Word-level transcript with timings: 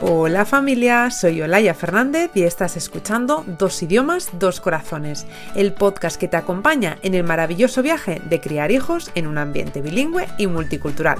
Hola 0.00 0.44
familia, 0.44 1.10
soy 1.10 1.40
Olaya 1.42 1.74
Fernández 1.74 2.30
y 2.34 2.42
estás 2.42 2.76
escuchando 2.76 3.44
Dos 3.46 3.82
idiomas, 3.82 4.30
dos 4.38 4.60
corazones, 4.60 5.26
el 5.54 5.72
podcast 5.72 6.18
que 6.18 6.28
te 6.28 6.36
acompaña 6.36 6.98
en 7.02 7.14
el 7.14 7.24
maravilloso 7.24 7.82
viaje 7.82 8.20
de 8.28 8.40
criar 8.40 8.70
hijos 8.70 9.10
en 9.14 9.26
un 9.26 9.38
ambiente 9.38 9.80
bilingüe 9.80 10.26
y 10.38 10.46
multicultural. 10.46 11.18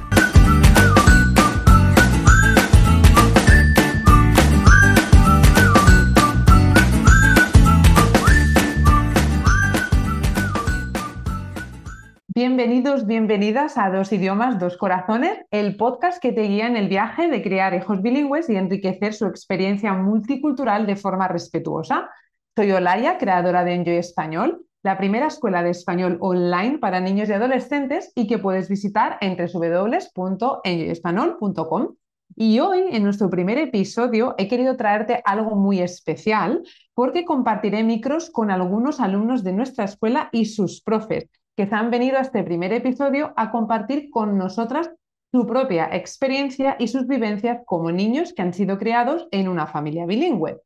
Bienvenidos, 12.34 13.06
bienvenidas 13.06 13.76
a 13.76 13.90
Dos 13.90 14.10
Idiomas, 14.10 14.58
Dos 14.58 14.78
Corazones, 14.78 15.38
el 15.50 15.76
podcast 15.76 16.18
que 16.18 16.32
te 16.32 16.44
guía 16.44 16.66
en 16.66 16.78
el 16.78 16.88
viaje 16.88 17.28
de 17.28 17.42
crear 17.42 17.74
hijos 17.74 18.00
bilingües 18.00 18.48
y 18.48 18.56
enriquecer 18.56 19.12
su 19.12 19.26
experiencia 19.26 19.92
multicultural 19.92 20.86
de 20.86 20.96
forma 20.96 21.28
respetuosa. 21.28 22.08
Soy 22.56 22.72
Olaya, 22.72 23.18
creadora 23.18 23.64
de 23.64 23.74
Enjoy 23.74 23.96
Español, 23.96 24.64
la 24.82 24.96
primera 24.96 25.26
escuela 25.26 25.62
de 25.62 25.68
español 25.68 26.16
online 26.22 26.78
para 26.78 27.00
niños 27.00 27.28
y 27.28 27.34
adolescentes 27.34 28.12
y 28.14 28.26
que 28.26 28.38
puedes 28.38 28.70
visitar 28.70 29.18
en 29.20 29.36
www.enjoyespanol.com. 29.36 31.96
Y 32.34 32.60
hoy, 32.60 32.84
en 32.92 33.02
nuestro 33.02 33.28
primer 33.28 33.58
episodio, 33.58 34.34
he 34.38 34.48
querido 34.48 34.78
traerte 34.78 35.20
algo 35.26 35.54
muy 35.54 35.80
especial 35.80 36.62
porque 36.94 37.26
compartiré 37.26 37.82
micros 37.82 38.30
con 38.30 38.50
algunos 38.50 39.00
alumnos 39.00 39.44
de 39.44 39.52
nuestra 39.52 39.84
escuela 39.84 40.30
y 40.32 40.46
sus 40.46 40.80
profes 40.80 41.28
que 41.56 41.66
se 41.66 41.74
han 41.74 41.90
venido 41.90 42.18
a 42.18 42.22
este 42.22 42.42
primer 42.42 42.72
episodio 42.72 43.32
a 43.36 43.50
compartir 43.50 44.10
con 44.10 44.38
nosotras 44.38 44.90
su 45.30 45.46
propia 45.46 45.88
experiencia 45.92 46.76
y 46.78 46.88
sus 46.88 47.06
vivencias 47.06 47.60
como 47.64 47.90
niños 47.90 48.32
que 48.34 48.42
han 48.42 48.52
sido 48.52 48.78
criados 48.78 49.28
en 49.30 49.48
una 49.48 49.66
familia 49.66 50.06
bilingüe. 50.06 50.60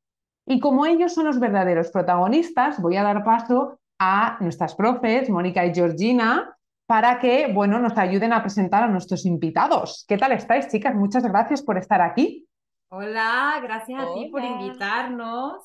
Y 0.46 0.60
como 0.60 0.86
ellos 0.86 1.14
son 1.14 1.26
los 1.26 1.40
verdaderos 1.40 1.90
protagonistas, 1.90 2.80
voy 2.80 2.96
a 2.96 3.02
dar 3.02 3.24
paso 3.24 3.78
a 3.98 4.38
nuestras 4.40 4.74
profes, 4.74 5.30
Mónica 5.30 5.64
y 5.64 5.74
Georgina, 5.74 6.56
para 6.86 7.18
que 7.18 7.52
bueno, 7.52 7.78
nos 7.80 7.96
ayuden 7.98 8.32
a 8.32 8.42
presentar 8.42 8.84
a 8.84 8.88
nuestros 8.88 9.24
invitados. 9.26 10.04
¿Qué 10.06 10.16
tal 10.16 10.32
estáis, 10.32 10.68
chicas? 10.68 10.94
Muchas 10.94 11.24
gracias 11.24 11.62
por 11.62 11.78
estar 11.78 12.00
aquí. 12.00 12.48
Hola, 12.88 13.58
gracias 13.62 14.00
a 14.00 14.14
ti 14.14 14.28
por 14.30 14.44
invitarnos. 14.44 15.62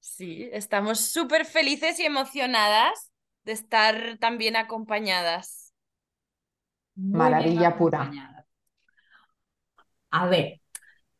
Sí, 0.00 0.48
estamos 0.52 1.00
súper 1.00 1.44
felices 1.44 1.98
y 2.00 2.04
emocionadas 2.04 3.13
de 3.44 3.52
estar 3.52 4.18
tan 4.18 4.38
bien 4.38 4.56
acompañadas. 4.56 5.72
Maravilla 6.96 7.76
pura. 7.76 8.10
A 10.10 10.26
ver, 10.28 10.60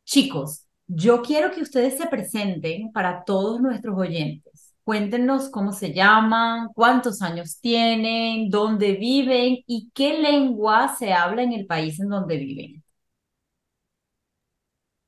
chicos, 0.05 0.65
yo 0.87 1.21
quiero 1.21 1.51
que 1.51 1.61
ustedes 1.61 1.97
se 1.97 2.07
presenten 2.07 2.91
para 2.91 3.23
todos 3.25 3.59
nuestros 3.61 3.97
oyentes. 3.97 4.73
Cuéntenos 4.83 5.49
cómo 5.49 5.73
se 5.73 5.93
llaman, 5.93 6.69
cuántos 6.75 7.21
años 7.21 7.59
tienen, 7.59 8.49
dónde 8.49 8.93
viven 8.93 9.57
y 9.65 9.89
qué 9.93 10.19
lengua 10.19 10.95
se 10.95 11.11
habla 11.11 11.41
en 11.43 11.53
el 11.53 11.65
país 11.65 11.99
en 11.99 12.09
donde 12.09 12.37
viven. 12.37 12.83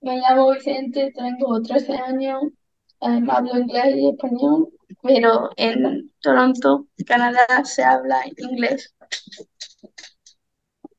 Me 0.02 0.18
llamo 0.18 0.52
Vicente, 0.54 1.12
tengo 1.14 1.62
13 1.62 1.94
años, 1.94 2.44
eh, 3.02 3.22
hablo 3.30 3.58
inglés 3.58 3.96
y 3.96 4.10
español 4.10 4.70
pero 5.08 5.50
en 5.56 6.12
Toronto, 6.20 6.88
Canadá, 7.06 7.64
se 7.64 7.84
habla 7.84 8.22
inglés. 8.36 8.94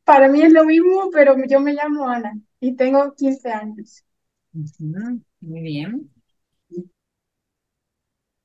Para 0.05 0.29
mí 0.29 0.41
es 0.43 0.53
lo 0.53 0.65
mismo, 0.65 1.11
pero 1.13 1.37
yo 1.47 1.61
me 1.61 1.75
llamo 1.75 2.09
Ana 2.09 2.33
y 2.61 2.75
tengo 2.75 3.15
15 3.15 3.53
años. 3.53 4.03
Muy 4.53 5.61
bien. 5.61 6.11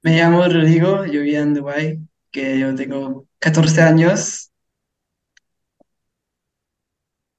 Me 0.01 0.17
llamo 0.17 0.43
Rodrigo, 0.43 1.05
yo 1.05 1.21
vivo 1.21 1.41
en 1.41 1.53
Dubái, 1.53 1.99
que 2.29 2.59
yo 2.59 2.75
tengo 2.75 3.25
14 3.39 3.81
años. 3.81 4.51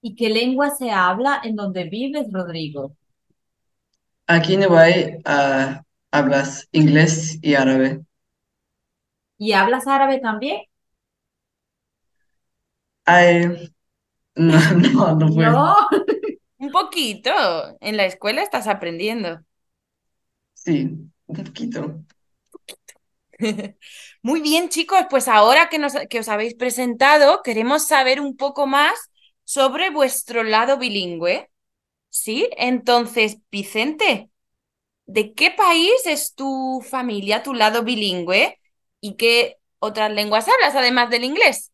¿Y 0.00 0.14
qué 0.14 0.30
lengua 0.30 0.70
se 0.70 0.90
habla 0.90 1.42
en 1.44 1.56
donde 1.56 1.84
vives, 1.84 2.28
Rodrigo? 2.32 2.96
Aquí 4.26 4.54
en 4.54 4.62
Dubái 4.62 5.18
ah, 5.26 5.82
hablas 6.10 6.66
inglés 6.72 7.38
y 7.42 7.54
árabe. 7.54 8.00
¿Y 9.44 9.52
hablas 9.52 9.86
árabe 9.86 10.20
también? 10.20 10.62
Ay, 13.06 13.46
no, 14.36 14.58
no, 14.94 15.16
no 15.16 15.34
puedo. 15.34 15.52
No. 15.52 15.74
Un 16.58 16.70
poquito. 16.72 17.30
En 17.80 17.96
la 17.96 18.06
escuela 18.06 18.42
estás 18.42 18.66
aprendiendo. 18.68 19.40
Sí, 20.54 20.74
un 21.26 21.36
poquito. 21.44 22.04
Muy 24.22 24.40
bien, 24.40 24.68
chicos, 24.68 25.00
pues 25.10 25.28
ahora 25.28 25.68
que, 25.68 25.78
nos, 25.78 25.94
que 26.08 26.20
os 26.20 26.28
habéis 26.28 26.54
presentado, 26.54 27.42
queremos 27.42 27.86
saber 27.86 28.20
un 28.20 28.36
poco 28.36 28.66
más 28.66 29.10
sobre 29.44 29.90
vuestro 29.90 30.42
lado 30.44 30.78
bilingüe. 30.78 31.50
¿Sí? 32.10 32.48
Entonces, 32.58 33.38
Vicente, 33.50 34.30
¿de 35.06 35.34
qué 35.34 35.50
país 35.52 35.92
es 36.06 36.34
tu 36.34 36.82
familia, 36.88 37.42
tu 37.42 37.54
lado 37.54 37.84
bilingüe? 37.84 38.58
¿Y 39.06 39.16
qué 39.16 39.58
otras 39.80 40.10
lenguas 40.12 40.48
hablas 40.48 40.74
además 40.76 41.10
del 41.10 41.24
inglés? 41.24 41.72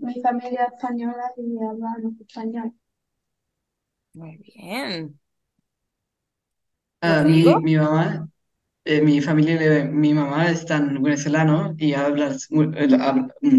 mi 0.00 0.20
familia 0.22 0.64
es 0.66 0.72
española 0.74 1.32
y 1.36 1.58
hablan 1.58 2.16
español. 2.20 2.72
Muy 4.12 4.36
bien. 4.44 5.18
Ah, 7.00 7.22
mi, 7.24 7.54
mi 7.62 7.76
mamá, 7.76 8.28
eh, 8.84 9.02
mi 9.02 9.20
familia, 9.22 9.84
mi 9.86 10.14
mamá 10.14 10.50
es 10.50 10.66
tan 10.66 11.02
venezolano 11.02 11.74
y 11.78 11.94
hablas, 11.94 12.48
mm, 12.50 12.74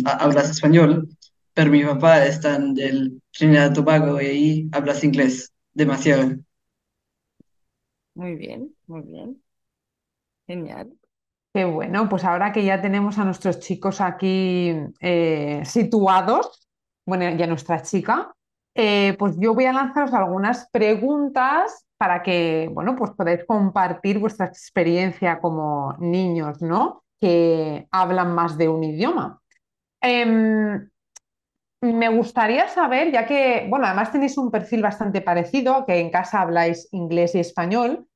hablas 0.06 0.52
español, 0.52 1.10
pero 1.54 1.72
mi 1.72 1.84
papá 1.86 2.26
es 2.26 2.42
tan 2.42 2.74
del 2.76 3.22
Trinidad 3.34 3.72
y 3.72 3.74
Tobago 3.76 4.22
y 4.22 4.26
ahí 4.28 4.70
hablas 4.74 5.04
inglés 5.04 5.54
demasiado. 5.74 6.36
Muy 8.14 8.36
bien, 8.36 8.76
muy 8.88 9.02
bien. 9.02 9.42
Genial. 10.48 10.99
Qué 11.54 11.66
bueno, 11.66 12.08
pues 12.08 12.24
ahora 12.26 12.52
que 12.52 12.64
ya 12.64 12.80
tenemos 12.80 13.18
a 13.18 13.26
nuestros 13.26 13.60
chicos 13.60 14.02
aquí 14.02 14.72
eh, 15.00 15.62
situados, 15.66 16.68
bueno, 17.08 17.28
y 17.28 17.42
a 17.42 17.48
nuestra 17.48 17.82
chica, 17.82 18.32
eh, 18.76 19.16
pues 19.18 19.36
yo 19.40 19.56
voy 19.56 19.66
a 19.66 19.74
lanzaros 19.74 20.14
algunas 20.14 20.70
preguntas 20.70 21.88
para 21.98 22.22
que, 22.22 22.70
bueno, 22.72 22.96
pues 22.96 23.12
podáis 23.12 23.44
compartir 23.46 24.20
vuestra 24.20 24.46
experiencia 24.46 25.40
como 25.40 25.96
niños, 26.00 26.62
¿no? 26.62 27.04
Que 27.20 27.88
hablan 27.92 28.34
más 28.36 28.58
de 28.58 28.70
un 28.70 28.84
idioma. 28.84 29.42
Em, 30.02 30.88
me 31.82 32.10
gustaría 32.10 32.68
saber, 32.68 33.12
ya 33.12 33.26
que, 33.26 33.66
bueno, 33.70 33.88
además 33.88 34.12
tenéis 34.12 34.38
un 34.38 34.52
perfil 34.52 34.82
bastante 34.84 35.22
parecido, 35.22 35.86
que 35.86 36.00
en 36.00 36.12
casa 36.12 36.42
habláis 36.42 36.88
inglés 36.92 37.36
y 37.36 37.40
español, 37.40 38.08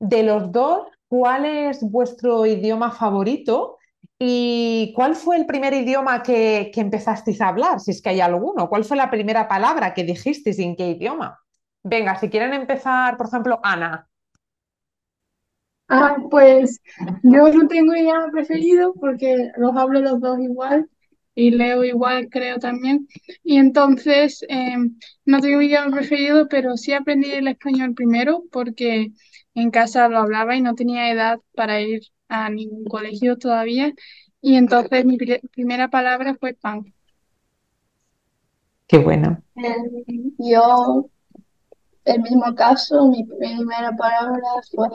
de 0.00 0.22
los 0.22 0.50
dos, 0.50 0.88
¿cuál 1.10 1.44
es 1.44 1.82
vuestro 1.82 2.46
idioma 2.46 2.92
favorito? 2.92 3.78
¿Y 4.16 4.92
cuál 4.94 5.16
fue 5.16 5.38
el 5.38 5.44
primer 5.44 5.74
idioma 5.74 6.22
que, 6.22 6.70
empezasteis 6.76 7.40
a 7.40 7.48
hablar? 7.48 7.80
Si 7.80 7.90
es 7.90 8.00
que 8.00 8.10
hay 8.10 8.20
alguno. 8.20 8.68
¿Cuál 8.68 8.84
fue 8.84 8.96
la 8.96 9.10
primera 9.10 9.48
palabra 9.48 9.92
que 9.92 10.04
dijisteis 10.04 10.60
y 10.60 10.62
en 10.62 10.76
qué 10.76 10.90
idioma? 10.90 11.40
Venga, 11.82 12.14
si 12.16 12.28
quieren 12.30 12.54
empezar, 12.54 13.16
por 13.16 13.26
ejemplo, 13.26 13.58
Ana. 13.60 14.06
Ah, 15.88 16.16
pues 16.30 16.80
yo 17.24 17.48
no 17.48 17.66
tengo 17.66 17.96
idioma 17.96 18.28
preferido 18.30 18.94
porque 18.94 19.50
los 19.56 19.74
hablo 19.76 20.00
los 20.00 20.20
dos 20.20 20.38
igual 20.38 20.88
y 21.34 21.50
leo 21.50 21.82
igual, 21.82 22.28
creo 22.30 22.60
también. 22.60 23.08
Y 23.42 23.56
entonces 23.56 24.44
em, 24.48 24.96
no 25.24 25.40
tengo 25.40 25.60
idioma 25.60 25.96
preferido, 25.96 26.46
pero 26.48 26.76
sí 26.76 26.92
aprendí 26.92 27.32
el 27.32 27.48
español 27.48 27.94
primero 27.94 28.44
porque 28.52 29.10
en 29.60 29.70
casa 29.70 30.08
lo 30.08 30.18
hablaba 30.18 30.56
y 30.56 30.60
no 30.62 30.74
tenía 30.74 31.10
edad 31.10 31.40
para 31.54 31.80
ir 31.80 32.02
a 32.28 32.50
ningún 32.50 32.84
colegio 32.84 33.38
todavía. 33.38 33.92
Y 34.40 34.56
entonces 34.56 35.04
mi 35.04 35.18
primera 35.18 35.88
palabra 35.88 36.36
fue 36.38 36.54
pan. 36.54 36.94
Qué 38.86 38.98
bueno. 38.98 39.42
Yo, 40.38 41.08
el 42.04 42.22
mismo 42.22 42.54
caso, 42.54 43.08
mi 43.08 43.24
primera 43.24 43.94
palabra 43.96 44.40
fue 44.74 44.88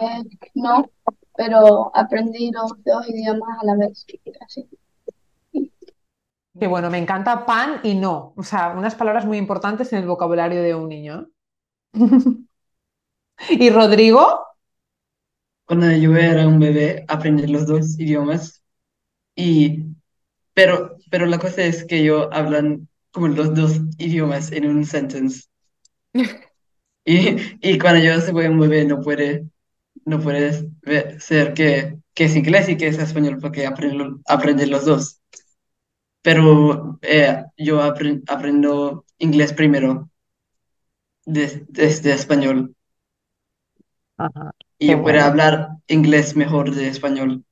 no, 0.56 0.90
pero 1.38 1.96
aprendí 1.96 2.52
los 2.52 2.72
dos 2.84 3.08
idiomas 3.08 3.58
a 3.62 3.66
la 3.66 3.76
vez. 3.78 4.06
Así. 4.42 4.68
Qué 6.60 6.68
bueno, 6.68 6.90
me 6.90 6.98
encanta 6.98 7.46
pan 7.46 7.82
y 7.84 7.96
no. 7.96 8.34
O 8.38 8.44
sea, 8.44 8.74
unas 8.76 8.96
palabras 8.96 9.26
muy 9.26 9.38
importantes 9.38 9.92
en 9.92 10.00
el 10.00 10.08
vocabulario 10.08 10.62
de 10.62 10.74
un 10.74 10.88
niño. 10.88 11.28
¿Y 13.50 13.70
Rodrigo? 13.70 14.45
Cuando 15.66 15.92
yo 15.92 16.16
era 16.16 16.48
un 16.48 16.60
bebé, 16.60 17.06
aprendí 17.08 17.48
los 17.48 17.66
dos 17.68 18.00
idiomas 18.00 18.64
Y, 19.36 19.86
pero, 20.54 20.98
pero 21.12 21.26
la 21.28 21.40
cosa 21.40 21.64
es 21.66 21.86
que 21.86 22.04
yo 22.04 22.34
hablan 22.34 22.90
como 23.12 23.30
los 23.30 23.54
dos 23.56 23.82
idiomas 24.00 24.52
en 24.52 24.68
un 24.68 24.86
sentence. 24.86 25.46
Y, 27.06 27.38
y 27.62 27.80
cuando 27.80 28.02
yo 28.04 28.34
voy 28.34 28.46
a 28.46 28.52
mover 28.52 28.88
no 28.88 29.02
puede, 29.02 29.48
no 30.06 30.20
puede 30.22 30.54
ser 31.20 31.54
que, 31.54 31.98
que 32.16 32.26
es 32.26 32.36
inglés 32.36 32.70
y 32.70 32.78
que 32.78 32.88
es 32.88 33.00
español 33.00 33.40
porque 33.42 33.68
aprendo, 33.68 34.22
aprenden 34.28 34.72
los 34.72 34.86
dos. 34.86 35.22
Pero 36.26 37.00
eh, 37.02 37.46
yo 37.58 37.76
apren- 37.82 38.24
aprendo 38.28 39.06
inglés 39.20 39.54
primero 39.54 40.10
des- 41.28 41.62
desde 41.70 42.12
español 42.14 42.76
Ajá, 44.18 44.52
y 44.80 44.96
qué 44.96 44.96
bueno. 44.96 45.26
hablar 45.26 45.70
inglés 45.88 46.36
mejor 46.36 46.74
de 46.74 46.88
español. 46.88 47.44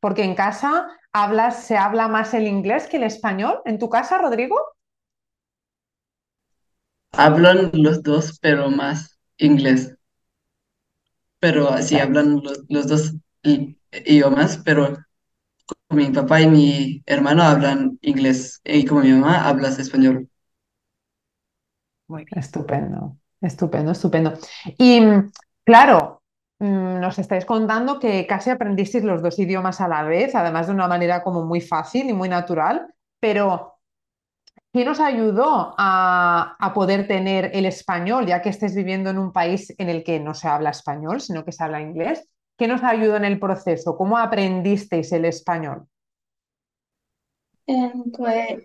Porque 0.00 0.24
en 0.24 0.34
casa 0.34 0.88
hablas, 1.12 1.64
se 1.64 1.76
habla 1.76 2.08
más 2.08 2.34
el 2.34 2.46
inglés 2.46 2.86
que 2.86 2.96
el 2.98 3.04
español. 3.04 3.60
¿En 3.64 3.78
tu 3.78 3.88
casa, 3.88 4.18
Rodrigo? 4.18 4.56
Hablan 7.14 7.72
los 7.74 8.00
dos, 8.04 8.38
pero 8.40 8.70
más 8.70 9.18
inglés. 9.38 9.92
Pero 11.40 11.70
así 11.70 11.98
hablan 11.98 12.42
los, 12.42 12.64
los 12.68 12.86
dos 12.88 13.14
idiomas, 13.42 14.58
pero 14.64 14.96
mi 15.90 16.10
papá 16.10 16.42
y 16.42 16.48
mi 16.48 17.02
hermano 17.06 17.42
hablan 17.44 17.98
inglés 18.02 18.60
y 18.64 18.84
como 18.86 19.02
mi 19.02 19.12
mamá 19.12 19.48
hablas 19.48 19.78
español. 19.78 20.28
Muy 22.08 22.24
bien. 22.24 22.38
Estupendo, 22.40 23.18
estupendo, 23.46 23.92
estupendo. 23.92 24.34
Y 24.78 25.00
claro, 25.64 26.22
mm, 26.58 27.00
nos 27.00 27.18
estáis 27.18 27.44
contando 27.44 27.98
que 27.98 28.26
casi 28.26 28.50
aprendisteis 28.50 29.04
los 29.04 29.22
dos 29.22 29.38
idiomas 29.38 29.80
a 29.80 29.88
la 29.88 30.02
vez, 30.02 30.34
además 30.34 30.66
de 30.66 30.72
una 30.72 30.88
manera 30.88 31.22
como 31.22 31.44
muy 31.44 31.60
fácil 31.60 32.08
y 32.08 32.12
muy 32.12 32.28
natural, 32.28 32.92
pero 33.20 33.78
¿qué 34.72 34.84
nos 34.84 35.00
ayudó 35.00 35.74
a, 35.78 36.72
poder 36.74 37.08
tener 37.08 37.50
el 37.54 37.64
español, 37.66 38.26
ya 38.26 38.42
que 38.42 38.50
estáis 38.50 38.74
viviendo 38.74 39.10
en 39.10 39.18
un 39.18 39.32
país 39.32 39.74
en 39.78 39.88
el 39.88 40.04
que 40.04 40.20
no 40.20 40.34
se 40.34 40.48
habla 40.48 40.70
español, 40.70 41.20
sino 41.20 41.44
que 41.44 41.52
se 41.52 41.64
habla 41.64 41.80
inglés? 41.80 42.28
¿Qué 42.58 42.68
nos 42.68 42.82
ayudó 42.82 43.16
en 43.16 43.24
el 43.24 43.38
proceso? 43.38 43.96
¿Cómo 43.96 44.18
aprendisteis 44.18 45.12
el 45.12 45.26
español? 45.26 45.86
Eh, 47.66 47.92
pues 48.16 48.64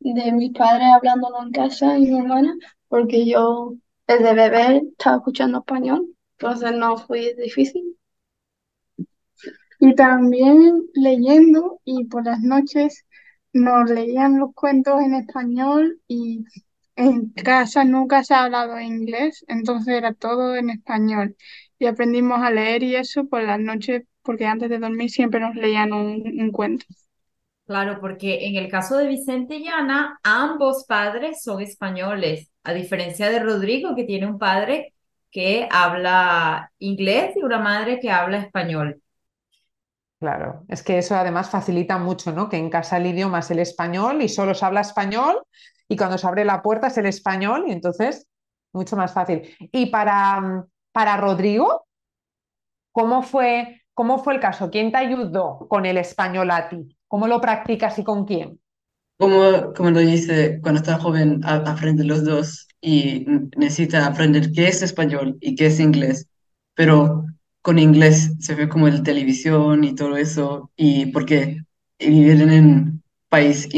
de 0.00 0.32
mis 0.32 0.52
padres 0.52 0.88
hablándolo 0.94 1.42
en 1.42 1.52
casa 1.52 1.98
y 1.98 2.06
mi 2.06 2.18
hermana, 2.18 2.54
porque 2.92 3.26
yo 3.26 3.74
desde 4.06 4.34
bebé 4.34 4.82
estaba 4.92 5.16
escuchando 5.18 5.60
español, 5.60 6.14
entonces 6.38 6.72
no 6.74 6.98
fue 6.98 7.34
difícil. 7.36 7.96
Y 9.80 9.94
también 9.94 10.82
leyendo 10.94 11.80
y 11.84 12.04
por 12.06 12.24
las 12.24 12.40
noches 12.40 13.04
nos 13.52 13.90
leían 13.90 14.38
los 14.38 14.54
cuentos 14.54 15.00
en 15.02 15.14
español 15.14 16.00
y 16.08 16.44
en 16.96 17.30
casa 17.32 17.84
nunca 17.84 18.22
se 18.24 18.34
ha 18.34 18.44
hablado 18.44 18.80
inglés, 18.80 19.44
entonces 19.48 19.94
era 19.96 20.14
todo 20.14 20.56
en 20.56 20.70
español. 20.70 21.36
Y 21.78 21.86
aprendimos 21.86 22.40
a 22.42 22.50
leer 22.50 22.82
y 22.84 22.96
eso 22.96 23.26
por 23.28 23.42
las 23.42 23.58
noches, 23.60 24.04
porque 24.22 24.46
antes 24.46 24.70
de 24.70 24.78
dormir 24.78 25.10
siempre 25.10 25.40
nos 25.40 25.54
leían 25.56 25.92
un, 25.92 26.22
un 26.40 26.52
cuento. 26.52 26.86
Claro, 27.66 28.00
porque 28.00 28.46
en 28.46 28.56
el 28.56 28.70
caso 28.70 28.96
de 28.98 29.08
Vicente 29.08 29.56
y 29.56 29.68
Ana, 29.68 30.18
ambos 30.22 30.84
padres 30.86 31.42
son 31.42 31.62
españoles, 31.62 32.50
a 32.64 32.72
diferencia 32.74 33.30
de 33.30 33.40
Rodrigo, 33.40 33.94
que 33.94 34.04
tiene 34.04 34.26
un 34.26 34.38
padre 34.38 34.94
que 35.30 35.68
habla 35.70 36.72
inglés 36.78 37.36
y 37.36 37.42
una 37.42 37.58
madre 37.58 38.00
que 38.00 38.10
habla 38.10 38.38
español. 38.38 39.02
Claro, 40.20 40.64
es 40.68 40.82
que 40.84 40.98
eso 40.98 41.16
además 41.16 41.50
facilita 41.50 41.98
mucho, 41.98 42.32
¿no? 42.32 42.48
Que 42.48 42.56
en 42.56 42.70
casa 42.70 42.96
el 42.96 43.06
idioma 43.06 43.40
es 43.40 43.50
el 43.50 43.58
español 43.58 44.22
y 44.22 44.28
solo 44.28 44.54
se 44.54 44.64
habla 44.64 44.80
español 44.80 45.42
y 45.88 45.96
cuando 45.96 46.16
se 46.16 46.26
abre 46.28 46.44
la 46.44 46.62
puerta 46.62 46.86
es 46.86 46.96
el 46.98 47.06
español 47.06 47.64
y 47.66 47.72
entonces 47.72 48.28
mucho 48.72 48.96
más 48.96 49.12
fácil. 49.12 49.42
Y 49.72 49.86
para, 49.86 50.64
para 50.92 51.16
Rodrigo, 51.16 51.86
¿cómo 52.92 53.22
fue, 53.22 53.82
cómo 53.94 54.18
fue 54.24 54.34
el 54.34 54.40
caso? 54.40 54.70
¿Quién 54.70 54.92
te 54.92 54.98
ayudó 54.98 55.66
con 55.68 55.86
el 55.86 55.98
español 55.98 56.50
a 56.52 56.70
ti? 56.70 56.96
¿Cómo 57.08 57.26
lo 57.28 57.40
practicas 57.40 57.98
y 57.98 58.04
con 58.04 58.24
quién? 58.26 58.61
Como, 59.18 59.72
como 59.74 59.90
lo 59.90 60.00
dice, 60.00 60.58
cuando 60.62 60.80
está 60.80 60.98
joven 60.98 61.40
a- 61.44 61.56
aprende 61.70 62.04
los 62.04 62.24
dos 62.24 62.66
y 62.80 63.24
necesita 63.56 64.06
aprender 64.06 64.50
qué 64.52 64.66
es 64.68 64.82
español 64.82 65.38
y 65.40 65.54
qué 65.54 65.66
es 65.66 65.78
inglés, 65.80 66.28
pero 66.74 67.24
con 67.62 67.78
inglés 67.78 68.32
se 68.40 68.54
ve 68.56 68.68
como 68.68 68.88
el 68.88 69.02
televisión 69.04 69.84
y 69.84 69.94
todo 69.94 70.16
eso, 70.16 70.70
y 70.76 71.06
porque 71.06 71.58
vivir 72.00 72.40
en 72.42 72.50
un 72.52 73.02
país 73.28 73.68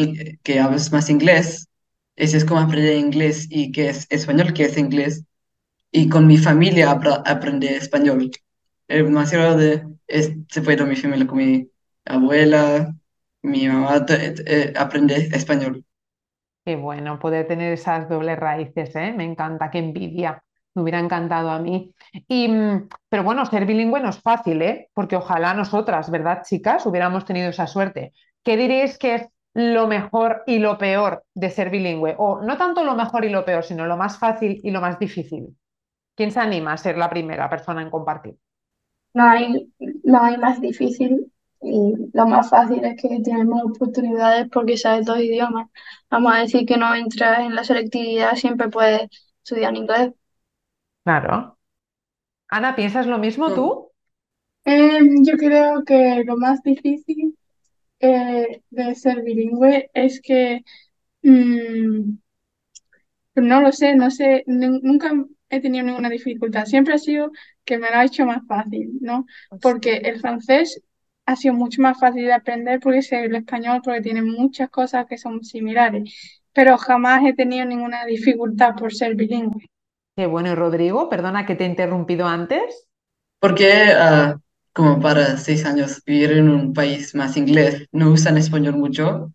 que 0.43 0.61
hablas 0.61 0.91
más 0.93 1.11
inglés, 1.11 1.69
eso 2.17 2.37
es 2.39 2.45
como 2.47 2.61
aprender 2.61 2.97
inglés 2.97 3.47
y 3.51 3.71
qué 3.73 3.91
es 3.91 4.07
español, 4.11 4.55
qué 4.55 4.65
es 4.65 4.79
inglés, 4.79 5.25
y 5.93 6.09
con 6.09 6.27
mi 6.27 6.39
familia 6.39 6.91
aprende 6.93 7.77
español. 7.77 8.31
Eh, 8.89 9.03
demasiado 9.03 9.57
de, 9.57 9.85
es, 10.07 10.33
se 10.51 10.63
fue 10.63 10.77
con 10.77 10.89
mi 10.89 10.97
familia, 10.97 11.27
con 11.27 11.39
mi 11.39 11.69
abuela, 12.05 12.95
mi 13.45 13.69
mamá 13.69 14.05
eh, 14.09 14.73
aprende 14.77 15.15
español. 15.33 15.85
Qué 16.65 16.77
bueno 16.77 17.19
poder 17.19 17.47
tener 17.47 17.75
esas 17.75 18.09
dobles 18.09 18.39
raíces, 18.39 18.97
¿eh? 18.97 19.13
Me 19.15 19.25
encanta, 19.25 19.71
qué 19.71 19.79
envidia. 19.79 20.43
Me 20.75 20.83
hubiera 20.83 20.99
encantado 20.99 21.51
a 21.51 21.59
mí. 21.59 21.95
Y, 22.27 22.49
mm, 22.49 22.89
pero 23.09 23.23
bueno, 23.23 23.45
ser 23.47 23.67
bilingüe 23.67 24.01
no 24.01 24.09
es 24.09 24.21
fácil, 24.21 24.63
¿eh? 24.63 24.89
Porque 24.95 25.17
ojalá 25.17 25.53
nosotras, 25.55 26.11
¿verdad, 26.11 26.43
chicas? 26.45 26.87
Hubiéramos 26.87 27.27
tenido 27.27 27.51
esa 27.51 27.67
suerte. 27.67 28.13
¿Qué 28.43 28.57
diréis 28.57 28.99
que 28.99 29.15
es 29.17 29.29
lo 29.53 29.87
mejor 29.87 30.43
y 30.47 30.59
lo 30.59 30.79
peor 30.79 31.25
de 31.35 31.51
ser 31.51 31.69
bilingüe? 31.71 32.15
O 32.19 32.41
no 32.41 32.57
tanto 32.57 32.83
lo 32.83 32.95
mejor 32.97 33.25
y 33.27 33.29
lo 33.29 33.45
peor, 33.45 33.63
sino 33.63 33.87
lo 33.87 33.97
más 33.99 34.19
fácil 34.19 34.61
y 34.65 34.71
lo 34.71 34.81
más 34.81 34.99
difícil. 34.99 35.57
¿Quién 36.17 36.33
se 36.33 36.41
anima 36.41 36.73
a 36.73 36.79
ser 36.79 36.97
la 36.97 37.11
primera 37.11 37.49
persona 37.51 37.83
en 37.83 37.91
compartir? 37.91 38.37
No 39.13 39.25
hay, 39.29 39.73
no 40.03 40.23
hay 40.23 40.39
más 40.39 40.61
difícil 40.61 41.31
y 41.65 42.11
lo 42.13 42.27
más 42.27 42.51
fácil 42.51 42.85
es 42.85 43.01
que 43.01 43.09
tienes 43.23 43.47
más 43.47 43.65
oportunidades 43.65 44.49
porque 44.53 44.77
sabes 44.77 45.07
dos 45.07 45.19
idiomas. 45.21 45.69
Vamos 46.11 46.35
a 46.35 46.39
decir 46.41 46.67
que 46.67 46.77
no 46.77 46.95
entras 46.95 47.41
en 47.41 47.55
la 47.55 47.65
selectividad, 47.65 48.35
siempre 48.37 48.69
puedes 48.69 49.09
estudiar 49.43 49.75
inglés. 49.77 50.13
Claro. 51.03 51.59
Ana, 52.49 52.77
¿piensas 52.77 53.07
lo 53.09 53.19
mismo 53.19 53.53
No. 53.53 53.55
tú? 53.55 53.93
Em, 54.65 55.25
yo 55.25 55.37
creo 55.37 55.85
que 55.85 56.25
lo 56.25 56.37
más 56.37 56.63
difícil 56.63 57.37
eh, 58.01 58.63
de 58.71 58.97
ser 58.97 59.23
bilingüe 59.23 59.91
es 59.95 60.21
que 60.23 60.63
mm, 61.23 62.19
Pues 63.33 63.47
no 63.47 63.61
lo 63.61 63.73
sé, 63.73 63.95
no 63.97 64.11
sé, 64.11 64.45
nun- 64.47 64.81
nunca 64.83 65.11
he 65.51 65.61
tenido 65.61 65.85
ninguna 65.85 66.09
dificultad. 66.11 66.67
Siempre 66.67 66.95
ha 66.95 66.99
sido 66.99 67.31
que 67.65 67.79
me 67.79 67.91
lo 67.91 67.97
ha 67.97 68.05
hecho 68.05 68.25
más 68.27 68.47
fácil, 68.47 68.93
¿no? 69.01 69.27
Porque 69.61 69.97
el 69.99 70.21
francés 70.21 70.81
ha 71.27 71.37
sido 71.37 71.55
mucho 71.55 71.81
más 71.83 71.99
fácil 71.99 72.25
de 72.25 72.33
aprender 72.33 72.81
porque 72.81 73.03
sé 73.03 73.25
el 73.25 73.35
español, 73.35 73.81
porque 73.83 74.01
tiene 74.01 74.23
muchas 74.23 74.71
cosas 74.71 75.07
que 75.07 75.19
son 75.19 75.43
similares. 75.45 76.43
Pero 76.53 76.77
jamás 76.79 77.25
he 77.25 77.33
tenido 77.33 77.65
ninguna 77.65 78.05
dificultad 78.05 78.75
por 78.77 78.95
ser 78.95 79.15
bilingüe. 79.15 79.67
Qué 80.17 80.27
bueno, 80.27 80.53
y 80.53 80.55
Rodrigo, 80.55 81.09
perdona 81.09 81.47
que 81.47 81.57
te 81.57 81.65
he 81.65 81.69
interrumpido 81.69 82.27
antes. 82.27 82.87
Porque 83.41 83.93
ah, 83.97 84.39
como 84.73 85.01
para 85.01 85.37
seis 85.37 85.65
años 85.65 86.03
vivir 86.05 86.33
en 86.33 86.49
un 86.49 86.73
país 86.73 87.15
más 87.15 87.37
inglés, 87.37 87.87
no 87.93 88.11
usan 88.11 88.37
español 88.39 88.77
mucho, 88.77 89.33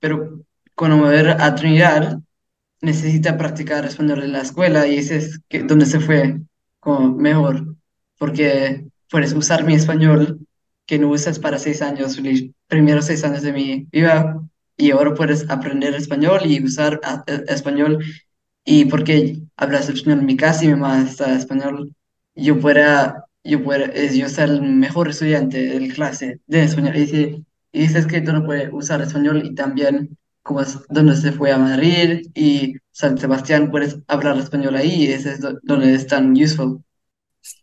pero 0.00 0.40
cuando 0.74 0.96
me 0.96 1.22
voy 1.22 1.32
a 1.38 1.54
Trinidad, 1.54 2.18
necesita 2.80 3.36
practicar 3.36 3.84
español 3.84 4.22
en 4.22 4.32
la 4.32 4.42
escuela 4.42 4.86
y 4.86 4.98
ese 4.98 5.16
es 5.16 5.40
que, 5.48 5.62
donde 5.62 5.86
se 5.86 6.00
fue 6.00 6.40
como 6.80 7.16
mejor, 7.16 7.76
porque 8.18 8.86
puedes 9.10 9.32
usar 9.32 9.64
mi 9.64 9.74
español 9.74 10.46
que 10.88 10.98
no 11.00 11.10
usas 11.10 11.38
para 11.40 11.60
seis 11.60 11.82
años, 11.82 12.18
los 12.20 12.42
primeros 12.68 13.06
seis 13.06 13.24
años 13.24 13.42
de 13.44 13.52
mi 13.54 13.86
vida, 13.92 14.40
y 14.76 14.92
ahora 14.92 15.14
puedes 15.14 15.48
aprender 15.50 15.94
español 15.94 16.42
y 16.46 16.64
usar 16.64 17.00
ah, 17.04 17.24
eh, 17.28 17.44
español, 17.48 18.04
y 18.64 18.84
porque 18.86 19.38
hablas 19.56 19.88
español 19.88 20.20
en 20.20 20.26
mi 20.26 20.36
casa 20.36 20.64
y 20.64 20.68
mi 20.68 20.74
mamá 20.74 21.02
está 21.02 21.34
español, 21.36 21.92
yo 22.34 22.58
pueda, 22.60 23.26
yo 23.44 23.62
pueda, 23.64 23.86
es, 23.86 24.14
yo 24.16 24.28
ser 24.28 24.50
el 24.50 24.62
mejor 24.62 25.08
estudiante 25.10 25.58
de 25.66 25.80
la 25.80 25.94
clase 25.94 26.40
de 26.46 26.62
español, 26.64 26.96
y 26.96 27.00
dice, 27.00 27.44
y 27.72 27.80
dices 27.80 28.06
que 28.06 28.20
tú 28.20 28.32
no 28.32 28.44
puedes 28.44 28.70
usar 28.72 29.02
español 29.02 29.42
y 29.44 29.54
también 29.54 30.16
como 30.42 30.62
es 30.62 30.78
donde 30.88 31.16
se 31.16 31.32
fue 31.32 31.52
a 31.52 31.58
Madrid 31.58 32.26
y 32.34 32.76
San 32.92 33.18
Sebastián, 33.18 33.70
puedes 33.70 33.98
hablar 34.08 34.38
español 34.38 34.76
ahí 34.76 35.06
ese 35.12 35.32
es 35.32 35.40
do- 35.40 35.58
donde 35.62 35.94
es 35.94 36.06
tan 36.06 36.32
useful. 36.32 36.82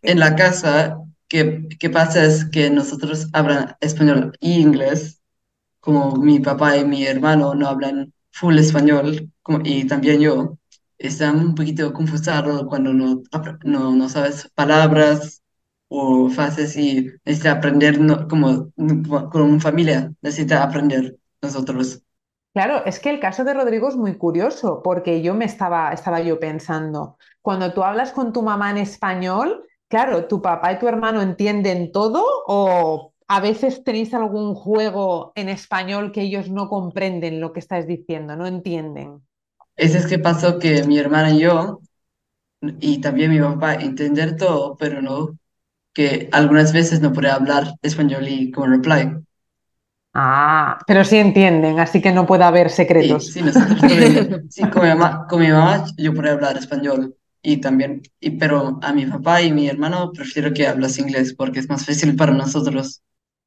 En 0.03 0.20
la 0.20 0.36
casa, 0.36 0.98
¿qué, 1.27 1.67
qué 1.79 1.89
pasa? 1.89 2.25
Es 2.25 2.46
que 2.46 2.70
nosotros 2.70 3.27
hablan 3.34 3.75
español 3.82 4.34
y 4.39 4.62
inglés, 4.62 5.22
como 5.79 6.17
mi 6.17 6.39
papá 6.39 6.77
y 6.77 6.86
mi 6.86 7.05
hermano 7.05 7.55
no 7.55 7.67
hablan 7.67 8.13
full 8.32 8.58
español, 8.60 9.32
como, 9.44 9.62
y 9.63 9.88
también 9.88 10.22
yo. 10.22 10.58
Están 10.98 11.38
un 11.39 11.55
poquito 11.55 11.94
confusados 11.94 12.65
cuando 12.67 12.94
no, 12.94 13.24
no, 13.65 13.96
no 13.96 14.10
sabes 14.10 14.50
palabras 14.55 15.44
o 15.89 16.29
fases 16.29 16.77
y 16.77 17.10
necesita 17.25 17.53
aprender 17.53 18.00
no, 18.00 18.27
como, 18.27 18.72
como 19.32 19.60
familia, 19.60 20.13
necesita 20.22 20.63
aprender 20.63 21.17
nosotros. 21.41 22.01
Claro, 22.53 22.86
es 22.86 23.00
que 23.00 23.10
el 23.10 23.20
caso 23.20 23.44
de 23.44 23.53
Rodrigo 23.53 23.89
es 23.89 23.98
muy 23.98 24.17
curioso, 24.17 24.82
porque 24.82 25.22
yo 25.22 25.34
me 25.34 25.44
estaba, 25.46 25.91
estaba 25.91 26.22
yo 26.22 26.39
pensando, 26.39 27.17
cuando 27.41 27.74
tú 27.74 27.84
hablas 27.84 28.13
con 28.13 28.32
tu 28.32 28.41
mamá 28.44 28.72
en 28.72 28.77
español, 28.77 29.65
claro, 29.88 30.27
tu 30.27 30.42
papá 30.42 30.74
y 30.74 30.80
tu 30.80 30.88
hermano 30.88 31.22
entienden 31.22 31.92
todo 31.92 32.24
o 32.48 33.13
a 33.27 33.39
veces 33.39 33.84
tenéis 33.84 34.13
algún 34.13 34.54
juego 34.56 35.32
en 35.36 35.50
español 35.50 36.12
que 36.12 36.22
ellos 36.22 36.50
no 36.50 36.70
comprenden 36.70 37.42
lo 37.42 37.54
que 37.54 37.60
estás 37.60 37.88
diciendo, 37.88 38.36
no 38.36 38.46
entienden. 38.48 39.22
Ese 39.77 40.00
es 40.00 40.06
que 40.08 40.20
pasó 40.20 40.60
que 40.60 40.84
mi 40.84 40.98
hermana 41.00 41.32
y 41.32 41.39
yo, 41.39 41.80
y 42.62 43.01
también 43.01 43.32
mi 43.32 43.39
papá, 43.39 43.75
entender 43.75 44.38
todo, 44.38 44.77
pero 44.77 45.01
no, 45.01 45.38
que 45.94 46.30
algunas 46.34 46.74
veces 46.74 47.01
no 47.01 47.13
puede 47.13 47.32
hablar 47.32 47.75
español 47.84 48.27
y 48.30 48.51
como 48.51 48.68
reply. 48.68 49.13
Ah, 50.13 50.80
pero 50.88 51.04
sí 51.04 51.18
entienden, 51.18 51.80
así 51.80 52.01
que 52.01 52.12
no 52.13 52.25
puede 52.25 52.46
haber 52.46 52.70
Sí, 52.98 53.20
secretos. 53.20 53.32
sí, 53.32 53.42
nosotros 53.42 53.82
también, 53.86 54.46
sí, 54.48 54.70
con 54.70 54.84
mi 54.84 54.89
mamá, 54.89 55.27
con 55.27 55.42
mi 55.42 55.50
mamá 55.50 55.86
yo 55.98 56.13
puedo 56.13 56.32
hablar 56.32 56.58
español 56.58 57.15
y 57.46 57.58
también, 57.58 58.02
y, 58.20 58.32
pero 58.32 58.80
a 58.82 58.92
mi 58.92 59.06
papá 59.06 59.42
y 59.42 59.54
mi 59.54 59.68
hermano 59.70 60.12
prefiero 60.12 60.52
que 60.54 60.68
hables 60.68 60.98
inglés 60.98 61.34
porque 61.36 61.60
es 61.60 61.70
más 61.70 61.86
fácil 61.86 62.16
para 62.16 62.34
nosotros. 62.34 63.04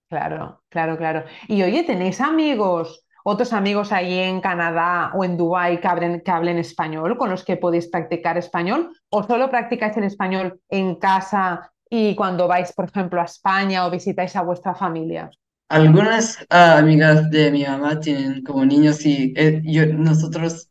Claro, 0.08 0.62
claro, 0.70 0.96
claro. 0.96 1.24
Y 1.48 1.62
oye, 1.62 1.82
¿tenéis 1.82 2.20
amigos, 2.20 3.04
otros 3.24 3.52
amigos 3.52 3.92
ahí 3.92 4.18
en 4.18 4.40
Canadá 4.40 5.10
o 5.14 5.24
en 5.24 5.36
Dubái 5.36 5.80
que 5.80 5.88
hablen, 5.88 6.22
que 6.22 6.30
hablen 6.30 6.58
español, 6.58 7.18
con 7.18 7.28
los 7.28 7.44
que 7.44 7.56
podéis 7.56 7.88
practicar 7.88 8.38
español? 8.38 8.90
¿O 9.10 9.22
solo 9.24 9.50
practicáis 9.50 9.96
el 9.96 10.04
español 10.04 10.60
en 10.70 10.94
casa 10.94 11.72
y 11.90 12.14
cuando 12.14 12.48
vais, 12.48 12.72
por 12.72 12.86
ejemplo, 12.86 13.20
a 13.20 13.24
España 13.24 13.86
o 13.86 13.90
visitáis 13.90 14.34
a 14.36 14.42
vuestra 14.42 14.74
familia? 14.74 15.30
Algunas 15.68 16.38
ah, 16.48 16.78
amigas 16.78 17.30
de 17.30 17.50
mi 17.50 17.64
mamá 17.64 18.00
tienen 18.00 18.42
como 18.42 18.64
niños 18.64 19.04
y 19.04 19.34
eh, 19.36 19.60
yo, 19.64 19.84
nosotros, 19.86 20.67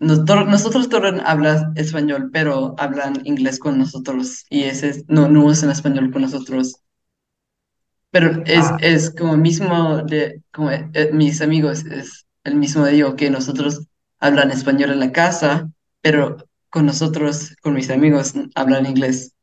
nosotros, 0.00 0.46
nosotros 0.48 0.88
todos 0.88 1.20
hablan 1.24 1.72
español, 1.76 2.30
pero 2.32 2.74
hablan 2.78 3.20
inglés 3.24 3.58
con 3.58 3.78
nosotros 3.78 4.44
y 4.50 4.64
ese 4.64 4.90
es- 4.90 5.04
no, 5.08 5.28
no 5.28 5.44
usan 5.44 5.70
español 5.70 6.10
con 6.12 6.22
nosotros. 6.22 6.82
Pero 8.10 8.42
es, 8.46 8.72
Ah, 8.72 8.78
es 8.78 9.10
como 9.14 9.36
mismo 9.36 9.98
de, 10.04 10.42
como 10.52 10.70
eh, 10.70 10.88
eh, 10.94 11.10
mis 11.12 11.40
amigos, 11.42 11.84
es 11.86 12.26
el 12.44 12.56
mismo 12.56 12.84
de 12.84 12.96
yo, 12.98 13.16
que 13.16 13.30
nosotros 13.30 13.86
hablan 14.18 14.50
español 14.50 14.90
en 14.92 15.00
la 15.00 15.12
casa, 15.12 15.70
pero 16.00 16.38
con 16.70 16.86
nosotros, 16.86 17.54
con 17.62 17.74
mis 17.74 17.90
amigos, 17.90 18.32
hablan 18.54 18.86
inglés. 18.86 19.34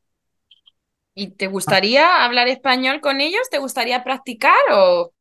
¿Y 1.13 1.31
te 1.31 1.47
gustaría 1.47 2.23
hablar 2.25 2.47
español 2.47 3.01
con 3.01 3.21
ellos? 3.21 3.49
¿Te 3.49 3.57
gustaría 3.59 4.03
practicar 4.03 4.55
o 4.73 5.13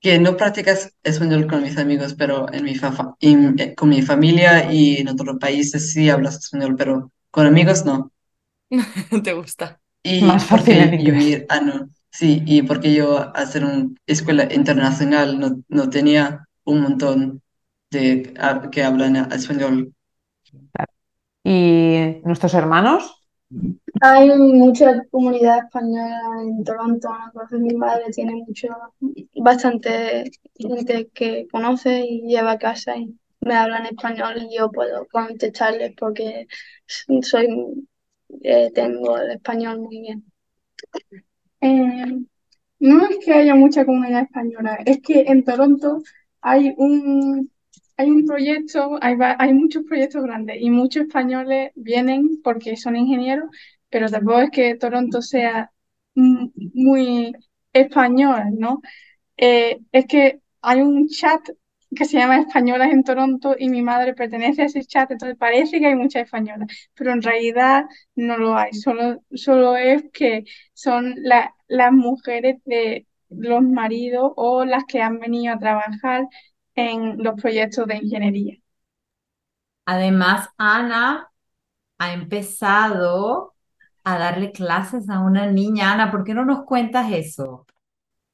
Que 0.00 0.18
no 0.18 0.36
practicas 0.36 0.94
español 1.04 1.46
con 1.48 1.62
mis 1.62 1.76
amigos, 1.78 2.14
pero 2.14 2.52
en 2.52 2.64
mi 2.64 2.74
fa- 2.76 3.16
eh, 3.20 3.74
con 3.76 3.88
mi 3.90 4.02
familia 4.02 4.72
y 4.72 4.96
en 4.98 5.08
otros 5.08 5.38
países 5.40 5.92
sí 5.92 6.08
hablas 6.10 6.36
español, 6.38 6.76
pero 6.76 7.12
con 7.30 7.46
amigos 7.46 7.84
no. 7.84 8.12
no 9.10 9.22
te 9.22 9.32
gusta? 9.32 9.80
más 10.20 10.44
Y 10.44 10.46
fácil 10.46 10.80
en 10.80 10.94
porque 10.94 11.04
yo 11.04 11.14
inglés. 11.14 11.24
ir, 11.24 11.46
ah, 11.48 11.60
no, 11.60 11.90
sí, 12.10 12.42
y 12.46 12.62
porque 12.62 12.94
yo 12.94 13.36
hacer 13.36 13.64
una 13.64 13.88
escuela 14.06 14.48
internacional 14.52 15.38
no, 15.38 15.62
no 15.68 15.90
tenía 15.90 16.46
un 16.64 16.80
montón 16.82 17.42
de 17.90 18.34
ah, 18.38 18.68
que 18.70 18.82
hablan 18.84 19.16
español. 19.32 19.92
¿Y 21.44 22.20
nuestros 22.24 22.54
hermanos? 22.54 23.17
Hay 24.00 24.28
mucha 24.38 25.02
comunidad 25.10 25.58
española 25.64 26.20
en 26.42 26.62
Toronto, 26.64 27.08
entonces 27.26 27.60
mi 27.60 27.74
madre 27.74 28.04
tiene 28.12 28.34
mucho, 28.34 28.68
bastante 29.36 30.30
gente 30.56 31.08
que 31.14 31.48
conoce 31.50 32.00
y 32.06 32.22
lleva 32.28 32.52
a 32.52 32.58
casa 32.58 32.96
y 32.96 33.18
me 33.40 33.54
hablan 33.54 33.86
español 33.86 34.34
y 34.38 34.56
yo 34.56 34.70
puedo 34.70 35.06
contestarles 35.08 35.94
porque 35.96 36.46
soy, 37.22 37.48
eh, 38.42 38.70
tengo 38.74 39.18
el 39.18 39.32
español 39.32 39.80
muy 39.80 40.00
bien. 40.00 40.24
Eh, 41.60 42.24
no 42.80 43.06
es 43.08 43.18
que 43.24 43.32
haya 43.32 43.54
mucha 43.54 43.84
comunidad 43.84 44.22
española, 44.22 44.78
es 44.86 45.00
que 45.02 45.22
en 45.22 45.44
Toronto 45.44 46.02
hay 46.40 46.74
un, 46.76 47.50
hay 47.98 48.10
un 48.10 48.26
proyecto, 48.26 48.98
hay, 49.02 49.16
hay 49.38 49.54
muchos 49.54 49.84
proyectos 49.84 50.24
grandes 50.24 50.58
y 50.60 50.70
muchos 50.70 51.04
españoles 51.04 51.72
vienen 51.76 52.40
porque 52.44 52.76
son 52.76 52.96
ingenieros, 52.96 53.50
pero 53.90 54.08
tampoco 54.10 54.40
es 54.42 54.50
que 54.52 54.76
Toronto 54.76 55.22
sea 55.22 55.72
muy 56.14 57.32
español, 57.72 58.44
¿no? 58.58 58.80
Eh, 59.36 59.80
es 59.92 60.06
que 60.06 60.40
hay 60.62 60.82
un 60.82 61.08
chat 61.08 61.40
que 61.96 62.04
se 62.06 62.18
llama 62.18 62.40
Españolas 62.40 62.92
en 62.92 63.04
Toronto 63.04 63.56
y 63.58 63.68
mi 63.70 63.82
madre 63.82 64.14
pertenece 64.14 64.62
a 64.62 64.66
ese 64.66 64.84
chat, 64.84 65.10
entonces 65.10 65.38
parece 65.38 65.80
que 65.80 65.86
hay 65.86 65.94
muchas 65.96 66.24
españolas, 66.24 66.68
pero 66.94 67.12
en 67.12 67.22
realidad 67.22 67.84
no 68.16 68.36
lo 68.38 68.56
hay, 68.56 68.72
solo, 68.74 69.22
solo 69.34 69.76
es 69.76 70.04
que 70.12 70.44
son 70.74 71.14
la- 71.18 71.54
las 71.68 71.92
mujeres 71.92 72.58
de 72.66 73.06
los 73.30 73.62
maridos 73.62 74.32
o 74.36 74.64
las 74.64 74.84
que 74.86 75.02
han 75.02 75.18
venido 75.20 75.54
a 75.54 75.58
trabajar 75.58 76.26
en 76.78 77.22
los 77.22 77.40
proyectos 77.40 77.86
de 77.86 77.96
ingeniería. 77.98 78.56
Además, 79.86 80.48
Ana 80.58 81.30
ha 81.98 82.12
empezado 82.14 83.54
a 84.04 84.18
darle 84.18 84.52
clases 84.52 85.10
a 85.10 85.20
una 85.20 85.46
niña. 85.46 85.92
Ana, 85.92 86.10
¿por 86.12 86.24
qué 86.24 86.34
no 86.34 86.44
nos 86.44 86.64
cuentas 86.64 87.12
eso? 87.12 87.66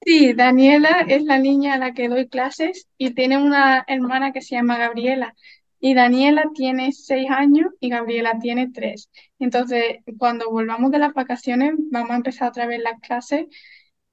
Sí, 0.02 0.34
Daniela 0.34 1.00
es 1.08 1.22
la 1.24 1.38
niña 1.38 1.74
a 1.74 1.78
la 1.78 1.94
que 1.94 2.08
doy 2.08 2.28
clases 2.28 2.88
y 2.98 3.14
tiene 3.14 3.38
una 3.38 3.84
hermana 3.88 4.32
que 4.32 4.42
se 4.42 4.54
llama 4.56 4.76
Gabriela. 4.76 5.34
Y 5.80 5.94
Daniela 5.94 6.44
tiene 6.54 6.92
seis 6.92 7.30
años 7.30 7.68
y 7.80 7.88
Gabriela 7.88 8.38
tiene 8.40 8.70
tres. 8.70 9.10
Entonces, 9.38 9.98
cuando 10.18 10.50
volvamos 10.50 10.90
de 10.90 10.98
las 10.98 11.14
vacaciones, 11.14 11.72
vamos 11.90 12.10
a 12.10 12.16
empezar 12.16 12.48
otra 12.50 12.66
vez 12.66 12.80
las 12.82 13.00
clases 13.00 13.46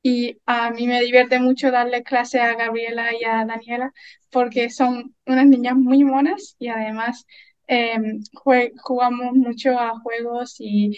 y 0.03 0.37
a 0.45 0.71
mí 0.71 0.87
me 0.87 1.01
divierte 1.01 1.39
mucho 1.39 1.71
darle 1.71 2.03
clases 2.03 2.41
a 2.41 2.55
Gabriela 2.55 3.09
y 3.19 3.23
a 3.25 3.45
Daniela 3.45 3.93
porque 4.31 4.69
son 4.69 5.15
unas 5.25 5.45
niñas 5.47 5.75
muy 5.75 6.03
monas 6.03 6.55
y 6.59 6.67
además 6.69 7.25
eh, 7.67 7.97
jugamos 8.83 9.33
mucho 9.35 9.77
a 9.79 9.99
juegos 9.99 10.55
y, 10.59 10.97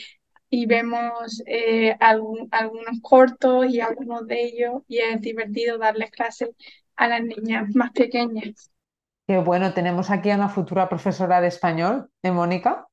y 0.50 0.66
vemos 0.66 1.42
eh, 1.46 1.96
algún- 2.00 2.48
algunos 2.52 3.00
cortos 3.02 3.68
y 3.70 3.80
algunos 3.82 4.28
de 4.28 4.44
ellos 4.46 4.82
y 4.88 5.00
es 5.00 5.22
divertido 5.22 5.78
darles 5.78 6.12
clases 6.12 6.50
a 6.96 7.08
las 7.08 7.22
niñas 7.24 7.68
más 7.76 7.92
pequeñas. 7.92 8.72
Qué 9.28 9.38
bueno, 9.38 9.74
tenemos 9.74 10.10
aquí 10.12 10.32
a 10.32 10.36
una 10.36 10.48
futura 10.50 10.88
profesora 10.90 11.42
de 11.42 11.48
español, 11.48 12.10
¿eh, 12.24 12.32
Mónica? 12.32 12.88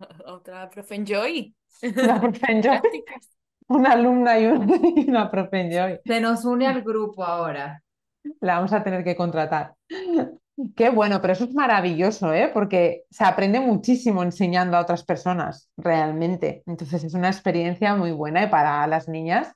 Otra 0.26 0.68
profe 0.70 1.04
Joy. 1.04 1.54
Una 2.00 2.20
profe 2.20 2.60
Joy. 2.62 3.04
una 3.68 3.92
alumna 3.92 4.38
y 4.38 4.46
una, 4.46 4.66
y 4.96 5.08
una 5.08 5.30
profe 5.30 5.70
Joy. 5.70 6.00
Se 6.04 6.20
nos 6.20 6.44
une 6.44 6.66
al 6.66 6.82
grupo 6.82 7.24
ahora. 7.24 7.82
La 8.40 8.56
vamos 8.56 8.72
a 8.72 8.82
tener 8.82 9.04
que 9.04 9.16
contratar. 9.16 9.74
Qué 10.76 10.88
bueno, 10.90 11.20
pero 11.20 11.32
eso 11.32 11.44
es 11.44 11.54
maravilloso, 11.54 12.32
¿eh? 12.32 12.50
Porque 12.52 13.02
se 13.10 13.24
aprende 13.24 13.60
muchísimo 13.60 14.22
enseñando 14.22 14.76
a 14.76 14.80
otras 14.80 15.04
personas, 15.04 15.68
realmente. 15.76 16.62
Entonces 16.66 17.04
es 17.04 17.14
una 17.14 17.28
experiencia 17.28 17.94
muy 17.96 18.12
buena 18.12 18.44
y 18.44 18.48
para 18.48 18.86
las 18.86 19.08
niñas 19.08 19.52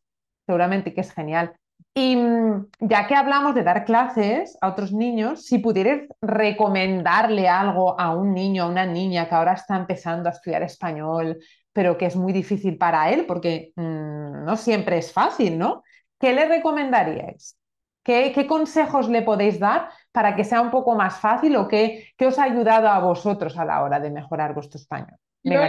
seguramente 0.48 0.94
que 0.94 1.02
es 1.02 1.12
genial. 1.12 1.52
Y 1.94 2.16
mm, 2.16 2.68
ya 2.80 3.06
que 3.06 3.14
hablamos 3.14 3.54
de 3.54 3.62
dar 3.62 3.84
clases 3.84 4.56
a 4.62 4.68
otros 4.68 4.92
niños, 4.92 5.44
si 5.44 5.58
pudieras 5.58 6.08
recomendarle 6.22 7.48
algo 7.48 8.00
a 8.00 8.16
un 8.16 8.32
niño, 8.32 8.64
a 8.64 8.68
una 8.68 8.86
niña 8.86 9.28
que 9.28 9.34
ahora 9.34 9.52
está 9.52 9.76
empezando 9.76 10.28
a 10.28 10.32
estudiar 10.32 10.62
español, 10.62 11.38
pero 11.78 11.96
que 11.96 12.06
es 12.06 12.16
muy 12.16 12.32
difícil 12.32 12.76
para 12.76 13.08
él, 13.12 13.24
porque 13.24 13.72
mm, 13.76 14.44
no 14.44 14.56
siempre 14.56 14.98
es 14.98 15.12
fácil, 15.12 15.56
¿no? 15.56 15.84
¿Qué 16.18 16.32
le 16.32 16.44
recomendaríais? 16.48 17.56
¿Qué, 18.02 18.32
qué 18.34 18.48
consejos 18.48 19.08
le 19.08 19.22
podéis 19.22 19.60
dar 19.60 19.90
para 20.10 20.34
que 20.34 20.42
sea 20.42 20.60
un 20.60 20.72
poco 20.72 20.96
más 20.96 21.20
fácil 21.20 21.54
o 21.54 21.68
qué, 21.68 22.08
qué 22.16 22.26
os 22.26 22.36
ha 22.40 22.42
ayudado 22.42 22.88
a 22.88 22.98
vosotros 22.98 23.56
a 23.56 23.64
la 23.64 23.84
hora 23.84 24.00
de 24.00 24.10
mejorar 24.10 24.54
vuestro 24.54 24.80
español? 24.80 25.16
Venga, 25.44 25.68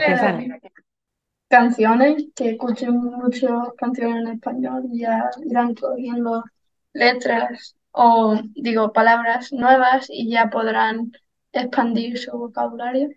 canciones, 1.47 2.25
que 2.35 2.49
escuchen 2.53 2.95
muchas 2.95 3.71
canciones 3.77 4.25
en 4.25 4.33
español 4.33 4.85
y 4.91 5.01
ya 5.01 5.29
irán 5.45 5.75
cogiendo 5.75 6.43
letras 6.91 7.75
o 7.91 8.35
digo 8.55 8.93
palabras 8.93 9.53
nuevas 9.53 10.07
y 10.09 10.31
ya 10.31 10.49
podrán 10.49 11.11
expandir 11.51 12.17
su 12.17 12.31
vocabulario. 12.35 13.09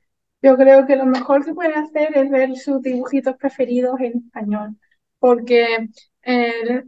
Yo 0.43 0.57
creo 0.57 0.87
que 0.87 0.97
lo 0.97 1.07
mejor 1.07 1.45
que 1.45 1.55
pueden 1.55 1.75
hacer 1.79 2.17
es 2.17 2.31
ver 2.31 2.57
sus 2.57 2.83
dibujitos 2.83 3.37
preferidos 3.37 4.01
en 4.01 4.19
español, 4.27 4.77
porque 5.19 5.89
eh, 6.23 6.83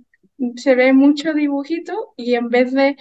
se 0.57 0.75
ve 0.75 0.93
mucho 0.93 1.35
dibujito 1.35 2.15
y 2.17 2.35
en 2.35 2.49
vez 2.49 2.73
de 2.73 2.97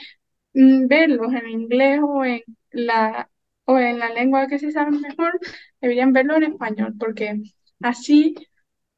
mm, 0.54 0.88
verlos 0.88 1.34
en 1.34 1.50
inglés 1.50 2.02
o 2.04 2.26
en 2.26 2.42
la, 2.72 3.30
o 3.66 3.80
en 3.80 4.00
la 4.00 4.10
lengua 4.12 4.48
que 4.48 4.60
se 4.60 4.72
sabe 4.72 4.92
mejor, 5.00 5.40
deberían 5.82 6.14
verlo 6.14 6.36
en 6.38 6.44
español, 6.46 6.96
porque 7.00 7.42
así 7.82 8.36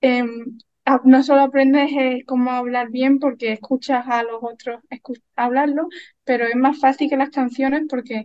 em, 0.02 0.58
a- 0.86 1.02
no 1.06 1.24
solo 1.24 1.42
aprendes 1.42 1.92
eh, 1.98 2.24
cómo 2.28 2.52
hablar 2.52 2.90
bien 2.92 3.20
porque 3.20 3.52
escuchas 3.54 4.06
a 4.08 4.24
los 4.24 4.40
otros 4.44 4.82
hablarlo, 5.36 5.88
pero 6.24 6.46
es 6.48 6.56
más 6.56 6.80
fácil 6.80 7.10
que 7.10 7.18
las 7.18 7.30
canciones 7.30 7.84
porque 7.90 8.24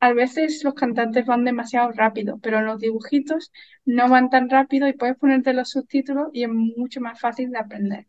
a 0.00 0.12
veces 0.12 0.62
los 0.64 0.74
cantantes 0.74 1.26
van 1.26 1.44
demasiado 1.44 1.90
rápido, 1.92 2.38
pero 2.40 2.58
en 2.58 2.66
los 2.66 2.78
dibujitos 2.78 3.52
no 3.84 4.08
van 4.08 4.30
tan 4.30 4.48
rápido 4.48 4.86
y 4.86 4.92
puedes 4.92 5.16
ponerte 5.16 5.52
los 5.52 5.70
subtítulos 5.70 6.28
y 6.32 6.44
es 6.44 6.50
mucho 6.50 7.00
más 7.00 7.20
fácil 7.20 7.50
de 7.50 7.58
aprender. 7.58 8.06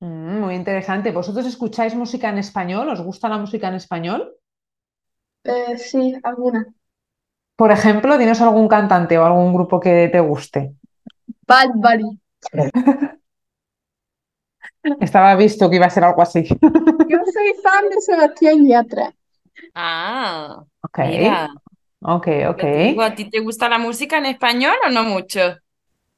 Mm, 0.00 0.40
muy 0.40 0.54
interesante. 0.54 1.12
¿Vosotros 1.12 1.46
escucháis 1.46 1.94
música 1.94 2.28
en 2.28 2.38
español? 2.38 2.88
¿Os 2.88 3.00
gusta 3.00 3.28
la 3.28 3.38
música 3.38 3.68
en 3.68 3.74
español? 3.74 4.34
Eh, 5.44 5.78
sí, 5.78 6.14
alguna. 6.22 6.66
Por 7.56 7.70
ejemplo, 7.70 8.16
¿tienes 8.18 8.40
algún 8.40 8.68
cantante 8.68 9.16
o 9.18 9.24
algún 9.24 9.54
grupo 9.54 9.80
que 9.80 10.08
te 10.12 10.20
guste? 10.20 10.74
Bad 11.46 11.70
Bunny. 11.74 12.20
Estaba 15.00 15.34
visto 15.34 15.68
que 15.68 15.76
iba 15.76 15.86
a 15.86 15.90
ser 15.90 16.04
algo 16.04 16.22
así. 16.22 16.44
Yo 16.44 17.18
soy 17.32 17.54
fan 17.62 17.88
de 17.90 18.00
Sebastián 18.00 18.66
Yatra. 18.66 19.14
Ah, 19.74 20.64
Ok, 20.82 20.98
mira. 20.98 21.48
ok, 22.00 22.26
¿a 23.02 23.14
ti 23.14 23.28
te 23.30 23.40
gusta 23.40 23.68
la 23.68 23.78
música 23.78 24.18
en 24.18 24.26
español 24.26 24.74
o 24.86 24.90
no 24.90 25.04
mucho? 25.04 25.40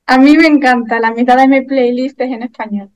A 0.06 0.18
mí 0.18 0.36
me 0.36 0.48
encanta, 0.48 0.98
la 0.98 1.12
mitad 1.12 1.36
de 1.36 1.46
mi 1.46 1.60
playlist 1.62 2.20
es 2.20 2.32
en 2.32 2.42
español. 2.42 2.90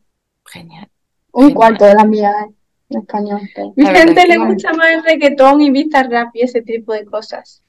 Genial. 0.46 0.88
Un 1.32 1.42
Genial. 1.48 1.54
cuarto 1.54 1.84
de 1.84 1.94
la 1.94 2.04
mía 2.04 2.30
eh, 2.48 2.54
en 2.90 2.98
español. 3.00 3.40
Mi 3.76 3.84
La 3.84 3.92
verdad 3.92 4.08
gente 4.08 4.22
es 4.22 4.28
le 4.28 4.38
que- 4.38 4.46
gusta 4.46 4.72
más 4.72 4.90
el 4.92 5.04
reggaetón 5.04 5.60
y 5.62 5.70
vista 5.70 6.02
rap 6.04 6.30
y 6.34 6.42
ese 6.42 6.62
tipo 6.62 6.92
de 6.92 7.04
cosas. 7.04 7.62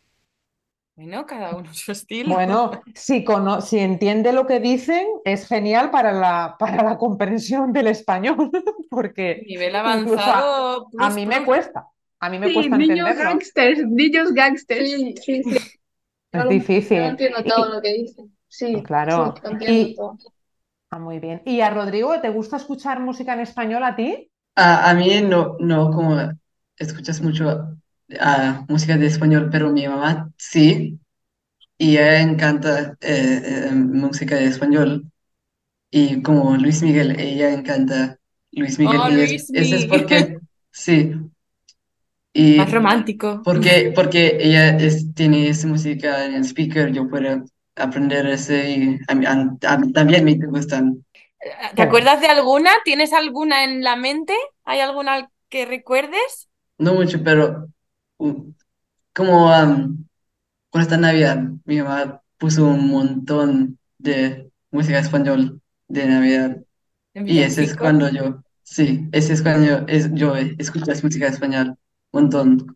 Bueno, 0.95 1.25
cada 1.25 1.55
uno 1.55 1.73
su 1.73 1.91
estilo. 1.91 2.35
Bueno, 2.35 2.71
si, 2.95 3.23
cono- 3.23 3.61
si 3.61 3.79
entiende 3.79 4.31
lo 4.31 4.45
que 4.45 4.59
dicen, 4.59 5.07
es 5.25 5.47
genial 5.47 5.89
para 5.91 6.11
la, 6.13 6.55
para 6.59 6.83
la 6.83 6.97
comprensión 6.97 7.73
del 7.73 7.87
español, 7.87 8.51
porque 8.89 9.43
Nivel 9.47 9.75
incluso 9.75 10.31
a, 10.31 10.39
avanzado. 10.39 10.87
a 10.97 11.09
plus, 11.09 11.15
mí 11.15 11.25
me 11.25 11.35
plus. 11.37 11.45
cuesta, 11.47 11.87
a 12.25 12.29
mí 12.29 12.39
me 12.39 12.47
Sí, 12.47 12.53
cuesta 12.53 12.77
niños 12.77 13.07
entenderlo. 13.07 13.23
gangsters, 13.23 13.79
niños 13.87 14.33
gangsters. 14.33 14.89
Sí, 14.89 15.15
sí, 15.23 15.43
sí. 15.43 15.57
Es 16.31 16.43
difícil. 16.49 16.97
Yo 16.97 17.03
entiendo 17.05 17.43
Y- 17.45 17.49
todo 17.49 17.73
lo 17.75 17.81
que 17.81 17.93
dicen. 17.93 18.37
Sí, 18.47 18.83
Claro. 18.83 19.33
sí, 19.65 19.65
Y- 19.67 19.95
todo. 19.95 20.17
Ah, 20.91 20.99
muy 20.99 21.19
bien. 21.19 21.41
¿Y 21.45 21.61
a 21.61 21.69
Rodrigo, 21.71 22.21
te 22.21 22.29
gusta 22.29 22.57
escuchar 22.57 22.99
música 22.99 23.33
en 23.33 23.41
español 23.41 23.83
a 23.83 23.95
ti? 23.95 24.29
A, 24.55 24.89
a 24.91 24.93
mí 24.93 25.21
no, 25.21 25.57
no 25.59 25.91
como 25.91 26.17
escuchas 26.77 27.21
mucho 27.21 27.77
ah, 28.19 28.65
música 28.69 28.97
de 28.97 29.07
español, 29.07 29.49
pero 29.51 29.71
mi 29.71 29.87
mamá 29.87 30.31
sí, 30.37 30.99
y 31.77 31.97
a 31.97 32.19
ella 32.19 32.31
encanta 32.31 32.97
eh, 33.01 33.67
eh, 33.69 33.71
música 33.73 34.35
de 34.37 34.45
español, 34.47 35.11
y 35.91 36.21
como 36.23 36.57
Luis 36.57 36.83
Miguel, 36.83 37.19
ella 37.19 37.53
encanta 37.53 38.19
Luis 38.51 38.79
Miguel, 38.79 39.01
Oh, 39.01 39.09
y 39.09 39.21
es- 39.21 39.31
Luis 39.31 39.49
eso 39.53 39.75
es 39.75 39.85
Miguel. 39.85 39.87
porque, 39.87 40.39
sí, 40.71 41.13
y 42.33 42.59
Más 42.59 42.71
romántico. 42.71 43.43
porque, 43.43 43.91
porque 43.95 44.37
ella 44.41 44.77
es, 44.77 45.13
tiene 45.15 45.49
esa 45.49 45.67
música 45.67 46.25
en 46.25 46.35
el 46.35 46.45
speaker, 46.45 46.91
yo 46.93 47.09
puedo 47.09 47.43
aprender 47.75 48.27
ese, 48.27 48.71
y 48.71 48.99
a 49.07 49.31
a- 49.31 49.73
a 49.75 49.81
también 49.93 50.25
me 50.25 50.35
gustan. 50.47 51.05
¿Te 51.75 51.81
acuerdas 51.81 52.21
de 52.21 52.27
alguna? 52.27 52.71
¿Tienes 52.85 53.13
alguna 53.13 53.63
en 53.63 53.83
la 53.83 53.95
mente? 53.95 54.33
¿Hay 54.63 54.79
alguna 54.79 55.29
que 55.49 55.65
recuerdes? 55.65 56.49
No 56.77 56.93
mucho, 56.95 57.23
pero 57.23 57.69
uh, 58.17 58.53
como 59.15 59.47
um, 59.51 60.05
con 60.71 60.81
esta 60.81 60.97
Navidad, 60.97 61.39
mi 61.65 61.81
mamá 61.81 62.21
puso 62.37 62.65
un 62.67 62.89
montón 62.89 63.79
de 63.97 64.51
música 64.71 64.99
español 64.99 65.61
de 65.87 66.07
Navidad. 66.07 66.57
¿En 67.13 67.25
Y 67.25 67.39
ese 67.41 67.63
es 67.63 67.75
cuando 67.77 68.09
yo, 68.09 68.43
sí, 68.63 69.09
ese 69.13 69.33
es 69.33 69.41
cuando 69.43 69.67
yo, 69.67 69.85
es, 69.87 70.11
yo 70.13 70.35
escucho 70.35 70.85
la 70.91 70.99
música 71.03 71.27
español. 71.27 71.77
Un 72.13 72.21
montón. 72.21 72.75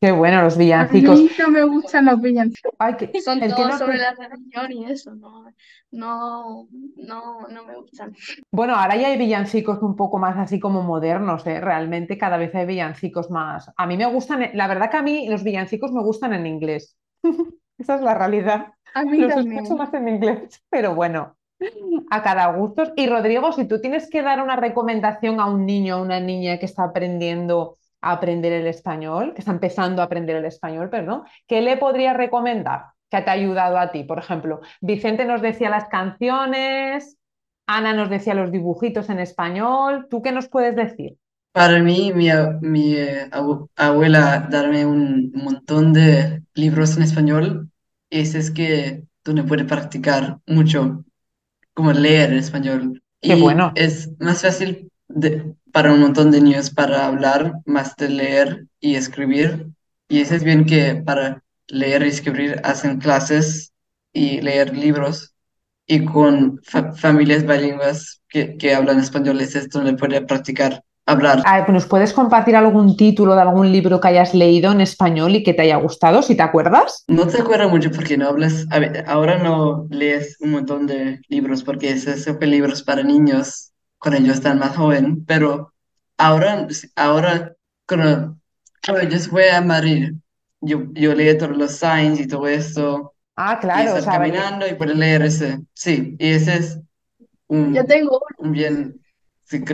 Qué 0.00 0.12
bueno, 0.12 0.42
los 0.42 0.54
A 0.54 0.58
mí 0.58 0.64
villancicos. 0.64 1.20
no 1.38 1.48
me 1.50 1.62
gustan 1.64 2.06
los 2.06 2.20
villancicos. 2.20 2.72
Ay, 2.78 2.96
que- 2.96 3.20
Son 3.20 3.42
el 3.42 3.54
que 3.54 3.62
no 3.62 3.76
sobre 3.78 3.98
la 3.98 4.14
religión 4.14 4.72
y 4.72 4.84
eso, 4.90 5.14
no, 5.14 5.44
no, 5.90 6.68
no, 6.96 7.48
no 7.48 7.64
me 7.64 7.76
gustan. 7.76 8.14
Bueno, 8.50 8.74
ahora 8.76 8.96
ya 8.96 9.08
hay 9.08 9.18
villancicos 9.18 9.82
un 9.82 9.96
poco 9.96 10.18
más 10.18 10.36
así 10.38 10.58
como 10.58 10.82
modernos, 10.82 11.46
¿eh? 11.46 11.60
Realmente 11.60 12.16
cada 12.16 12.38
vez 12.38 12.54
hay 12.54 12.64
villancicos 12.66 13.30
más. 13.30 13.70
A 13.76 13.86
mí 13.86 13.96
me 13.98 14.06
gustan, 14.06 14.50
la 14.54 14.66
verdad 14.68 14.90
que 14.90 14.96
a 14.96 15.02
mí 15.02 15.28
los 15.28 15.44
villancicos 15.44 15.92
me 15.92 16.02
gustan 16.02 16.32
en 16.32 16.46
inglés. 16.46 16.96
Esa 17.78 17.94
es 17.96 18.00
la 18.00 18.14
realidad. 18.14 18.72
A 18.94 19.04
mí 19.04 19.18
Los 19.18 19.34
también. 19.34 19.64
escucho 19.64 19.76
más 19.76 19.92
en 19.94 20.08
inglés, 20.08 20.62
pero 20.70 20.94
bueno, 20.94 21.36
a 22.10 22.22
cada 22.22 22.52
gusto. 22.52 22.92
Y 22.96 23.06
Rodrigo, 23.06 23.52
si 23.52 23.66
tú 23.66 23.80
tienes 23.80 24.08
que 24.10 24.22
dar 24.22 24.42
una 24.42 24.56
recomendación 24.56 25.40
a 25.40 25.46
un 25.46 25.66
niño 25.66 25.98
o 25.98 26.02
una 26.02 26.20
niña 26.20 26.58
que 26.58 26.66
está 26.66 26.84
aprendiendo 26.84 27.76
a 28.02 28.12
aprender 28.12 28.52
el 28.52 28.66
español, 28.66 29.32
que 29.34 29.40
está 29.40 29.52
empezando 29.52 30.02
a 30.02 30.06
aprender 30.06 30.36
el 30.36 30.44
español, 30.46 30.90
perdón, 30.90 31.24
¿qué 31.46 31.60
le 31.60 31.76
podrías 31.76 32.16
recomendar 32.16 32.86
que 33.10 33.20
te 33.22 33.30
ha 33.30 33.34
ayudado 33.34 33.78
a 33.78 33.90
ti? 33.92 34.04
Por 34.04 34.18
ejemplo, 34.18 34.60
Vicente 34.80 35.24
nos 35.24 35.42
decía 35.42 35.70
las 35.70 35.88
canciones, 35.88 37.18
Ana 37.66 37.92
nos 37.94 38.10
decía 38.10 38.34
los 38.34 38.52
dibujitos 38.52 39.08
en 39.10 39.18
español. 39.20 40.06
¿Tú 40.10 40.22
qué 40.22 40.32
nos 40.32 40.48
puedes 40.48 40.76
decir? 40.76 41.16
Para 41.52 41.80
mí, 41.82 42.12
mi, 42.12 42.28
mi 42.60 42.94
eh, 42.94 43.28
abu- 43.32 43.68
abuela 43.76 44.46
darme 44.50 44.86
un 44.86 45.32
montón 45.34 45.92
de 45.92 46.42
libros 46.54 46.96
en 46.96 47.02
español, 47.02 47.70
ese 48.10 48.38
es 48.38 48.50
que 48.52 49.04
donde 49.24 49.42
puede 49.42 49.64
practicar 49.64 50.38
mucho, 50.46 51.04
como 51.74 51.92
leer 51.92 52.32
en 52.32 52.38
español. 52.38 53.02
Qué 53.22 53.34
Y 53.34 53.36
bueno. 53.36 53.74
es 53.74 54.10
más 54.20 54.42
fácil 54.42 54.89
de- 55.14 55.54
para 55.72 55.92
un 55.92 56.00
montón 56.00 56.30
de 56.30 56.40
niños 56.40 56.70
para 56.70 57.06
hablar, 57.06 57.52
más 57.66 57.94
de 57.96 58.08
leer 58.08 58.66
y 58.80 58.94
escribir. 58.96 59.68
Y 60.08 60.20
eso 60.20 60.34
es 60.34 60.44
bien 60.44 60.64
que 60.64 60.96
para 60.96 61.42
leer 61.68 62.02
y 62.02 62.08
escribir 62.08 62.60
hacen 62.64 62.98
clases 62.98 63.72
y 64.12 64.40
leer 64.40 64.76
libros. 64.76 65.34
Y 65.86 66.04
con 66.04 66.60
fa- 66.64 66.92
familias 66.92 67.44
bilingües 67.46 68.20
que, 68.28 68.56
que 68.56 68.74
hablan 68.74 68.98
español, 69.00 69.40
es 69.40 69.68
donde 69.70 69.94
puede 69.94 70.20
practicar 70.22 70.82
hablar. 71.06 71.42
¿Nos 71.68 71.86
puedes 71.86 72.12
compartir 72.12 72.54
algún 72.54 72.96
título 72.96 73.34
de 73.34 73.42
algún 73.42 73.72
libro 73.72 74.00
que 74.00 74.08
hayas 74.08 74.34
leído 74.34 74.70
en 74.72 74.80
español 74.80 75.34
y 75.34 75.42
que 75.42 75.54
te 75.54 75.62
haya 75.62 75.76
gustado, 75.76 76.22
si 76.22 76.36
te 76.36 76.42
acuerdas? 76.42 77.04
No 77.08 77.26
te 77.26 77.40
acuerdas 77.40 77.70
mucho 77.70 77.90
porque 77.90 78.16
no 78.16 78.28
hablas, 78.28 78.66
a 78.70 78.78
ver, 78.78 79.04
ahora 79.08 79.38
no 79.42 79.86
lees 79.90 80.36
un 80.40 80.52
montón 80.52 80.86
de 80.86 81.20
libros 81.28 81.64
porque 81.64 81.90
esos 81.90 82.22
son 82.22 82.38
libros 82.40 82.82
para 82.84 83.02
niños 83.02 83.69
cuando 84.00 84.18
ellos 84.20 84.36
están 84.36 84.58
más 84.58 84.76
joven, 84.76 85.24
pero 85.26 85.72
ahora, 86.18 86.66
ahora 86.96 87.54
cuando, 87.86 88.36
cuando 88.84 89.08
yo 89.08 89.18
fui 89.20 89.44
a 89.44 89.60
Madrid, 89.60 90.14
yo, 90.60 90.84
yo 90.92 91.14
leí 91.14 91.36
todos 91.38 91.56
los 91.56 91.72
signs 91.72 92.20
y 92.20 92.26
todo 92.26 92.48
esto, 92.48 93.14
Ah, 93.36 93.56
y 93.56 93.60
claro, 93.60 93.94
o 93.94 93.96
estar 93.98 94.02
sea, 94.02 94.18
vale. 94.18 94.32
caminando 94.32 94.66
y 94.66 94.74
poder 94.74 94.96
leer 94.96 95.22
ese, 95.22 95.60
sí, 95.74 96.16
y 96.18 96.28
ese 96.32 96.56
es 96.56 96.80
un, 97.48 97.74
Yo 97.74 97.84
tengo 97.86 98.20
un 98.38 98.52
bien 98.52 99.00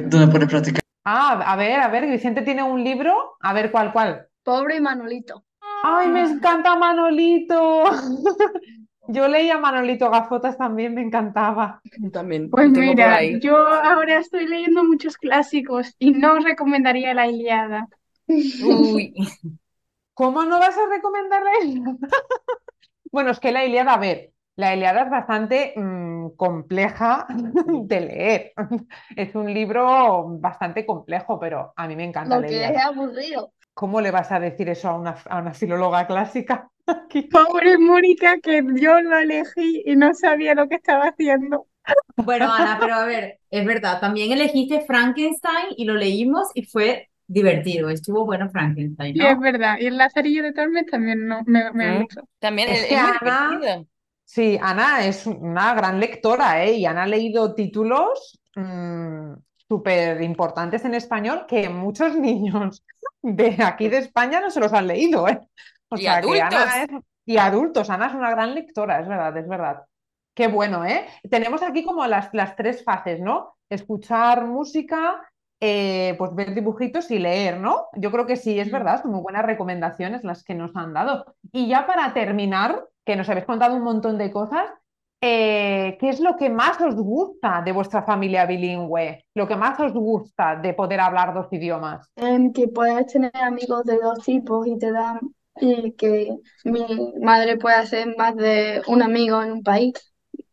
donde 0.08 0.28
puedes 0.28 0.48
practicar. 0.48 0.82
Ah, 1.04 1.40
a 1.46 1.56
ver, 1.56 1.80
a 1.80 1.88
ver, 1.88 2.06
Vicente 2.06 2.42
tiene 2.42 2.62
un 2.62 2.82
libro. 2.82 3.36
A 3.40 3.52
ver, 3.52 3.70
¿cuál, 3.70 3.92
cuál? 3.92 4.28
Pobre 4.42 4.80
Manolito. 4.80 5.44
¡Ay, 5.84 6.08
me 6.08 6.22
encanta 6.22 6.76
Manolito! 6.76 7.84
Yo 9.08 9.28
leía 9.28 9.58
Manolito 9.58 10.10
Gafotas 10.10 10.58
también, 10.58 10.94
me 10.94 11.02
encantaba. 11.02 11.80
También 12.12 12.50
Pues 12.50 12.70
mira, 12.72 13.22
yo 13.40 13.56
ahora 13.56 14.18
estoy 14.18 14.46
leyendo 14.46 14.82
muchos 14.84 15.16
clásicos 15.18 15.94
y 15.98 16.12
no 16.12 16.34
os 16.34 16.44
recomendaría 16.44 17.14
La 17.14 17.28
Ilíada. 17.28 17.88
Uy, 18.58 19.14
¿Cómo 20.14 20.44
no 20.44 20.58
vas 20.58 20.76
a 20.78 20.86
recomendar 20.88 21.42
la 21.42 21.60
Ilíada? 21.64 21.96
Bueno, 23.10 23.30
es 23.30 23.40
que 23.40 23.52
la 23.52 23.64
Ilíada, 23.64 23.94
a 23.94 23.98
ver, 23.98 24.32
la 24.56 24.74
Ilíada 24.74 25.02
es 25.04 25.10
bastante 25.10 25.72
mm, 25.76 26.30
compleja 26.36 27.26
de 27.64 28.00
leer. 28.00 28.52
Es 29.16 29.34
un 29.34 29.52
libro 29.52 30.26
bastante 30.38 30.84
complejo, 30.86 31.38
pero 31.40 31.72
a 31.76 31.86
mí 31.88 31.96
me 31.96 32.04
encanta 32.04 32.38
Lo 32.38 32.38
la 32.38 32.48
que 32.48 32.68
es 32.68 32.76
Ilíada. 32.76 32.82
aburrido. 32.84 33.54
¿Cómo 33.78 34.00
le 34.00 34.10
vas 34.10 34.32
a 34.32 34.40
decir 34.40 34.68
eso 34.70 34.88
a 34.88 34.96
una, 34.98 35.12
a 35.28 35.38
una 35.42 35.54
filóloga 35.54 36.06
clásica? 36.06 36.70
Aquí. 36.86 37.28
Pobre 37.30 37.78
Mónica, 37.78 38.40
que 38.40 38.64
yo 38.82 39.00
lo 39.00 39.16
elegí 39.18 39.80
y 39.86 39.94
no 39.94 40.12
sabía 40.12 40.56
lo 40.56 40.68
que 40.68 40.74
estaba 40.74 41.04
haciendo. 41.04 41.68
Bueno, 42.16 42.52
Ana, 42.52 42.78
pero 42.80 42.94
a 42.94 43.04
ver, 43.04 43.40
es 43.50 43.64
verdad, 43.66 44.00
también 44.00 44.32
elegiste 44.32 44.80
Frankenstein 44.86 45.66
y 45.76 45.84
lo 45.84 45.94
leímos 45.94 46.48
y 46.54 46.64
fue 46.64 47.10
divertido, 47.26 47.90
estuvo 47.90 48.24
bueno 48.24 48.48
Frankenstein, 48.50 49.16
es 49.18 49.38
verdad, 49.40 49.76
y 49.80 49.86
el 49.86 49.96
Lazarillo 49.98 50.42
de 50.42 50.52
Tormes 50.52 50.86
también 50.86 51.26
no, 51.26 51.42
me, 51.46 51.72
me 51.72 51.90
Mm. 51.90 52.04
gustó. 52.04 52.28
también 52.38 52.68
Es 52.68 52.78
es, 52.84 52.90
es 52.90 53.02
Ana- 53.02 53.18
divertido. 53.20 53.86
Sí, 54.24 54.58
Ana 54.62 55.06
es 55.06 55.26
una 55.26 55.74
gran 55.74 56.00
lectora, 56.00 56.64
¿eh? 56.64 56.74
Y 56.78 56.86
Ana 56.86 57.04
ha 57.04 57.06
leído 57.06 57.54
títulos 57.54 58.40
súper 59.68 60.22
importantes 60.22 60.84
en 60.84 60.94
español 60.94 61.46
que 61.48 61.68
muchos 61.68 62.14
niños 62.16 62.82
de 63.22 63.57
aquí 63.62 63.88
de 63.88 63.98
España 63.98 64.40
no 64.40 64.50
se 64.50 64.61
los 64.61 64.72
han 64.72 64.87
leído, 64.87 65.29
¿eh? 65.29 65.40
O 65.88 65.96
Y 65.96 66.02
sea 66.02 66.20
que 66.26 66.40
Ana 66.40 66.62
adultos. 66.62 66.74
es... 66.74 66.88
Y 67.24 67.38
adultos, 67.38 67.90
Ana 67.90 68.07
es 68.09 68.14
una 68.14 68.31
gran 68.31 68.55
lectora, 68.55 69.00
es 69.00 69.09
verdad, 69.09 69.37
es 69.37 69.48
verdad. 69.48 69.83
Qué 70.35 70.48
bueno, 70.48 70.85
¿eh? 70.85 71.07
Tenemos 71.31 71.62
aquí 71.62 71.85
como 71.85 72.07
las, 72.07 72.29
las 72.33 72.57
tres 72.57 72.85
fases, 72.85 73.20
¿no? 73.20 73.57
Escuchar 73.68 74.44
música, 74.46 75.22
eh, 75.61 76.14
pues 76.18 76.35
ver 76.35 76.55
dibujitos 76.55 77.11
y 77.11 77.18
leer, 77.18 77.59
¿no? 77.59 77.87
Yo 77.94 78.12
creo 78.12 78.26
que 78.26 78.37
sí, 78.37 78.59
es 78.61 78.70
verdad, 78.70 79.02
son 79.02 79.12
muy 79.12 79.22
buenas 79.22 79.44
recomendaciones 79.44 80.22
las 80.24 80.44
que 80.44 80.55
nos 80.55 80.76
han 80.76 80.92
dado. 80.92 81.35
Y 81.52 81.68
ya 81.68 81.87
para 81.87 82.12
terminar, 82.14 82.85
que 83.05 83.16
nos 83.16 83.29
habéis 83.29 83.46
contado 83.46 83.74
un 83.76 83.83
montón 83.83 84.18
de 84.18 84.31
cosas, 84.31 84.66
eh, 85.20 85.96
¿qué 85.98 86.09
es 86.09 86.20
lo 86.20 86.37
que 86.37 86.50
más 86.50 86.81
os 86.81 86.94
gusta 86.94 87.62
de 87.62 87.72
vuestra 87.72 88.02
familia 88.02 88.46
bilingüe? 88.46 89.24
Lo 89.35 89.46
que 89.46 89.57
más 89.57 89.79
os 89.81 89.92
gusta 89.92 90.57
de 90.57 90.74
poder 90.74 91.00
hablar 91.00 91.35
dos 91.35 91.46
idiomas. 91.50 92.09
Em, 92.16 92.52
que 92.52 92.68
puedes 92.68 93.07
tener 93.07 93.37
amigos 93.37 93.85
de 93.85 93.98
dos 93.98 94.24
tipos 94.24 94.66
y 94.66 94.79
te 94.79 94.92
dan, 94.92 95.20
y 95.61 95.92
que 95.92 96.37
mi 96.64 97.12
madre 97.20 97.57
puede 97.57 97.76
hacer 97.76 98.14
más 98.16 98.37
de 98.37 98.83
un 98.87 99.02
amigo 99.02 99.42
en 99.42 99.52
un 99.52 99.62
país 99.62 99.94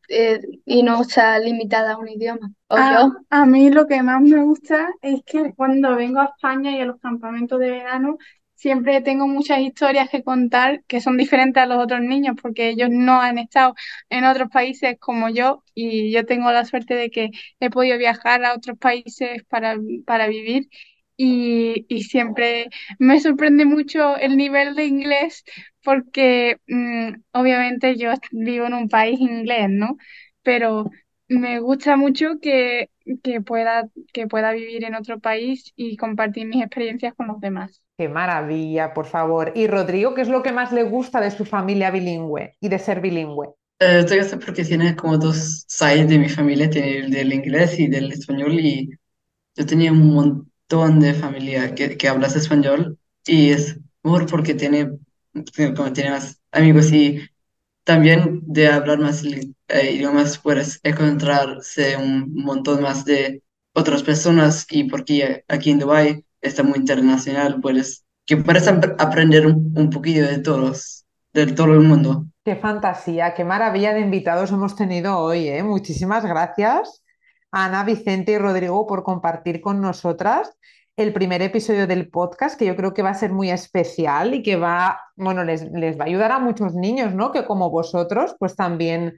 eh, 0.09 0.39
y 0.65 0.83
no 0.83 1.01
está 1.01 1.39
limitada 1.39 1.93
a 1.93 1.97
un 1.97 2.09
idioma. 2.09 2.51
O 2.69 2.75
A, 2.75 3.01
yo, 3.01 3.13
a 3.29 3.45
mí 3.45 3.69
lo 3.69 3.87
que 3.87 4.01
más 4.03 4.21
me 4.21 4.43
gusta 4.43 4.89
es 5.01 5.23
que 5.25 5.53
cuando 5.53 5.95
vengo 5.95 6.19
a 6.19 6.25
España 6.25 6.71
y 6.71 6.81
a 6.81 6.85
los 6.85 6.99
campamentos 6.99 7.59
de 7.59 7.71
verano, 7.71 8.17
siempre 8.63 9.01
tengo 9.01 9.27
muchas 9.27 9.59
historias 9.59 10.09
que 10.09 10.23
contar 10.23 10.83
que 10.87 11.01
son 11.01 11.17
diferentes 11.17 11.61
a 11.61 11.65
los 11.67 11.83
otros 11.83 12.01
niños 12.01 12.35
porque 12.41 12.69
ellos 12.69 12.89
no 12.91 13.21
han 13.21 13.37
estado 13.37 13.75
en 14.09 14.23
otros 14.25 14.49
países 14.49 14.97
como 14.99 15.29
yo 15.29 15.63
y 15.75 16.11
yo 16.11 16.25
tengo 16.25 16.51
la 16.51 16.65
suerte 16.65 16.95
de 16.95 17.11
que 17.11 17.29
he 17.59 17.69
podido 17.69 17.97
viajar 17.97 18.43
a 18.45 18.53
otros 18.55 18.77
países 18.79 19.43
para, 19.49 19.77
para 20.05 20.27
vivir 20.27 20.69
y, 21.17 21.85
y 21.89 22.03
siempre 22.03 22.69
me 22.99 23.19
sorprende 23.19 23.65
mucho 23.65 24.17
el 24.17 24.37
nivel 24.37 24.75
de 24.75 24.85
inglés 24.85 25.43
porque 25.83 26.57
mm, 26.67 27.09
obviamente 27.33 27.97
yo 27.97 28.11
vivo 28.31 28.65
en 28.67 28.73
un 28.73 28.89
país 28.89 29.19
inglés, 29.19 29.67
¿no? 29.69 29.97
Pero 30.43 30.89
me 31.27 31.59
gusta 31.59 31.97
mucho 31.97 32.39
que, 32.41 32.89
que 33.23 33.41
pueda, 33.41 33.89
que 34.13 34.27
pueda 34.27 34.51
vivir 34.53 34.83
en 34.85 34.95
otro 34.95 35.19
país 35.19 35.71
y 35.75 35.97
compartir 35.97 36.47
mis 36.47 36.61
experiencias 36.63 37.13
con 37.15 37.27
los 37.27 37.39
demás. 37.41 37.82
Qué 37.97 38.07
maravilla, 38.07 38.93
por 38.93 39.05
favor. 39.07 39.51
Y 39.55 39.65
Rodrigo, 39.67 40.13
¿qué 40.13 40.21
es 40.21 40.27
lo 40.29 40.43
que 40.43 40.51
más 40.51 40.71
le 40.71 40.83
gusta 40.83 41.19
de 41.21 41.31
su 41.31 41.43
familia 41.45 41.89
bilingüe 41.89 42.55
y 42.59 42.69
de 42.69 42.77
ser 42.79 43.01
bilingüe? 43.01 43.55
Eh, 43.79 44.05
te 44.07 44.17
gusta 44.19 44.39
porque 44.39 44.63
tiene 44.63 44.95
como 44.95 45.17
dos 45.17 45.65
sides 45.67 46.07
de 46.07 46.17
mi 46.19 46.29
familia, 46.29 46.69
tiene 46.69 46.97
el 46.99 47.11
del 47.11 47.33
inglés 47.33 47.79
y 47.79 47.87
del 47.87 48.11
español 48.13 48.53
y 48.59 48.89
yo 49.55 49.65
tenía 49.67 49.91
un 49.91 50.13
montón 50.13 50.99
de 51.01 51.13
familia 51.13 51.75
que, 51.75 51.97
que 51.97 52.07
hablas 52.09 52.35
español 52.35 52.99
y 53.25 53.51
es 53.51 53.77
mejor 54.03 54.27
porque 54.29 54.55
tiene, 54.55 54.91
tiene- 55.55 55.75
como 55.75 55.93
tiene 55.93 56.11
más 56.11 56.41
amigos 56.51 56.91
y 56.93 57.21
también 57.83 58.41
de 58.45 58.67
hablar 58.69 58.99
más 58.99 59.23
eh, 59.25 59.91
idiomas 59.93 60.39
puedes 60.39 60.79
encontrarse 60.83 61.97
un 61.97 62.33
montón 62.35 62.81
más 62.83 63.05
de 63.05 63.43
otras 63.73 64.03
personas 64.03 64.65
y 64.71 64.85
porque 64.85 65.45
aquí 65.49 65.71
en 65.71 65.79
Dubái 65.79 66.25
está 66.43 66.61
muy 66.63 66.77
internacional, 66.77 67.59
puedes, 67.61 68.05
que 68.25 68.37
puedes 68.37 68.67
ap- 68.67 68.99
aprender 68.99 69.47
un, 69.47 69.73
un 69.75 69.89
poquillo 69.89 70.27
de 70.27 70.39
todos, 70.39 71.05
de 71.33 71.47
todo 71.47 71.73
el 71.73 71.79
mundo. 71.79 72.25
Qué 72.45 72.55
fantasía, 72.55 73.33
qué 73.33 73.43
maravilla 73.43 73.93
de 73.93 74.01
invitados 74.01 74.51
hemos 74.51 74.75
tenido 74.75 75.17
hoy, 75.17 75.47
¿eh? 75.47 75.63
Muchísimas 75.63 76.25
gracias, 76.25 77.03
Ana, 77.51 77.83
Vicente 77.83 78.33
y 78.33 78.37
Rodrigo, 78.37 78.85
por 78.85 79.03
compartir 79.03 79.61
con 79.61 79.79
nosotras 79.81 80.51
el 80.95 81.11
primer 81.11 81.41
episodio 81.41 81.87
del 81.87 82.09
podcast, 82.09 82.59
que 82.59 82.65
yo 82.65 82.75
creo 82.75 82.93
que 82.93 83.01
va 83.01 83.09
a 83.09 83.15
ser 83.15 83.31
muy 83.31 83.49
especial 83.49 84.35
y 84.35 84.43
que 84.43 84.57
va, 84.57 84.99
bueno, 85.15 85.43
les, 85.43 85.63
les 85.71 85.97
va 85.97 86.03
a 86.03 86.07
ayudar 86.07 86.31
a 86.31 86.39
muchos 86.39 86.75
niños, 86.75 87.15
¿no? 87.15 87.31
Que 87.31 87.45
como 87.45 87.71
vosotros, 87.71 88.35
pues 88.37 88.55
también 88.55 89.15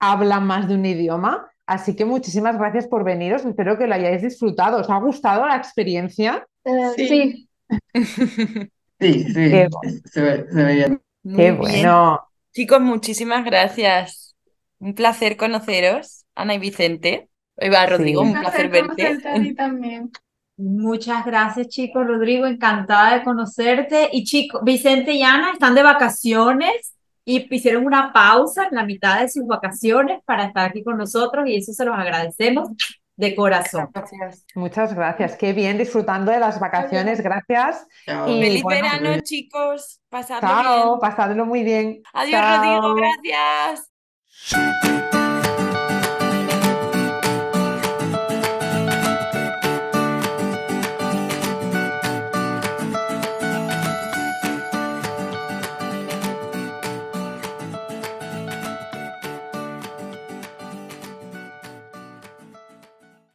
hablan 0.00 0.46
más 0.46 0.66
de 0.66 0.74
un 0.74 0.84
idioma. 0.84 1.48
Así 1.64 1.94
que 1.94 2.04
muchísimas 2.04 2.58
gracias 2.58 2.88
por 2.88 3.04
veniros. 3.04 3.44
Espero 3.44 3.78
que 3.78 3.86
lo 3.86 3.94
hayáis 3.94 4.20
disfrutado. 4.22 4.78
¿Os 4.78 4.90
ha 4.90 4.98
gustado 4.98 5.46
la 5.46 5.56
experiencia? 5.56 6.44
Eh, 6.64 6.94
Sí. 6.96 7.08
sí, 7.08 7.48
Sí, 9.00 9.24
sí, 9.24 9.34
Qué, 9.50 9.68
se 10.04 10.22
ve, 10.22 10.46
se 10.50 10.62
ve 10.64 10.74
bien. 10.74 11.02
Muy 11.24 11.36
qué 11.36 11.52
bien. 11.52 11.58
bueno. 11.58 12.20
Chicos, 12.52 12.80
muchísimas 12.80 13.44
gracias. 13.44 14.36
Un 14.78 14.94
placer 14.94 15.36
conoceros, 15.36 16.24
Ana 16.34 16.54
y 16.54 16.58
Vicente. 16.58 17.28
Va, 17.72 17.86
Rodrigo, 17.86 18.22
Sí. 18.22 18.26
Un 18.26 18.30
un 18.30 18.38
placer 18.38 18.70
placer 18.70 18.70
verte. 18.70 18.86
conocerte 18.86 19.28
a 19.28 19.40
ti 19.40 19.54
también. 19.54 20.10
Muchas 20.56 21.24
gracias, 21.24 21.68
chicos. 21.68 22.06
Rodrigo, 22.06 22.46
encantada 22.46 23.14
de 23.18 23.24
conocerte. 23.24 24.08
Y 24.12 24.24
chicos, 24.24 24.62
Vicente 24.64 25.12
y 25.12 25.22
Ana 25.22 25.52
están 25.52 25.74
de 25.74 25.82
vacaciones 25.82 26.94
y 27.24 27.46
hicieron 27.54 27.86
una 27.86 28.12
pausa 28.12 28.66
en 28.68 28.76
la 28.76 28.84
mitad 28.84 29.20
de 29.20 29.28
sus 29.28 29.46
vacaciones 29.46 30.20
para 30.24 30.46
estar 30.46 30.70
aquí 30.70 30.82
con 30.84 30.98
nosotros 30.98 31.46
y 31.48 31.56
eso 31.56 31.72
se 31.72 31.84
los 31.84 31.96
agradecemos 31.96 32.70
de 33.16 33.34
corazón. 33.34 33.88
Gracias. 33.92 34.46
Muchas 34.54 34.94
gracias. 34.94 35.36
Qué 35.36 35.52
bien, 35.52 35.78
disfrando 35.78 36.32
de 36.32 36.40
las 36.40 36.58
vacaciones. 36.58 37.20
Gracias. 37.20 37.86
Chao. 38.06 38.28
Y 38.28 38.40
Feliz 38.40 38.62
bueno, 38.62 38.82
verano, 38.82 39.20
chicos. 39.22 40.00
Pasadlo 40.08 40.48
chao, 40.48 40.86
bien. 40.86 41.00
pasadlo 41.00 41.46
muy 41.46 41.62
bien. 41.62 42.02
Adiós, 42.12 42.40
Rodrigo. 42.40 42.94
Gracias. 42.94 45.12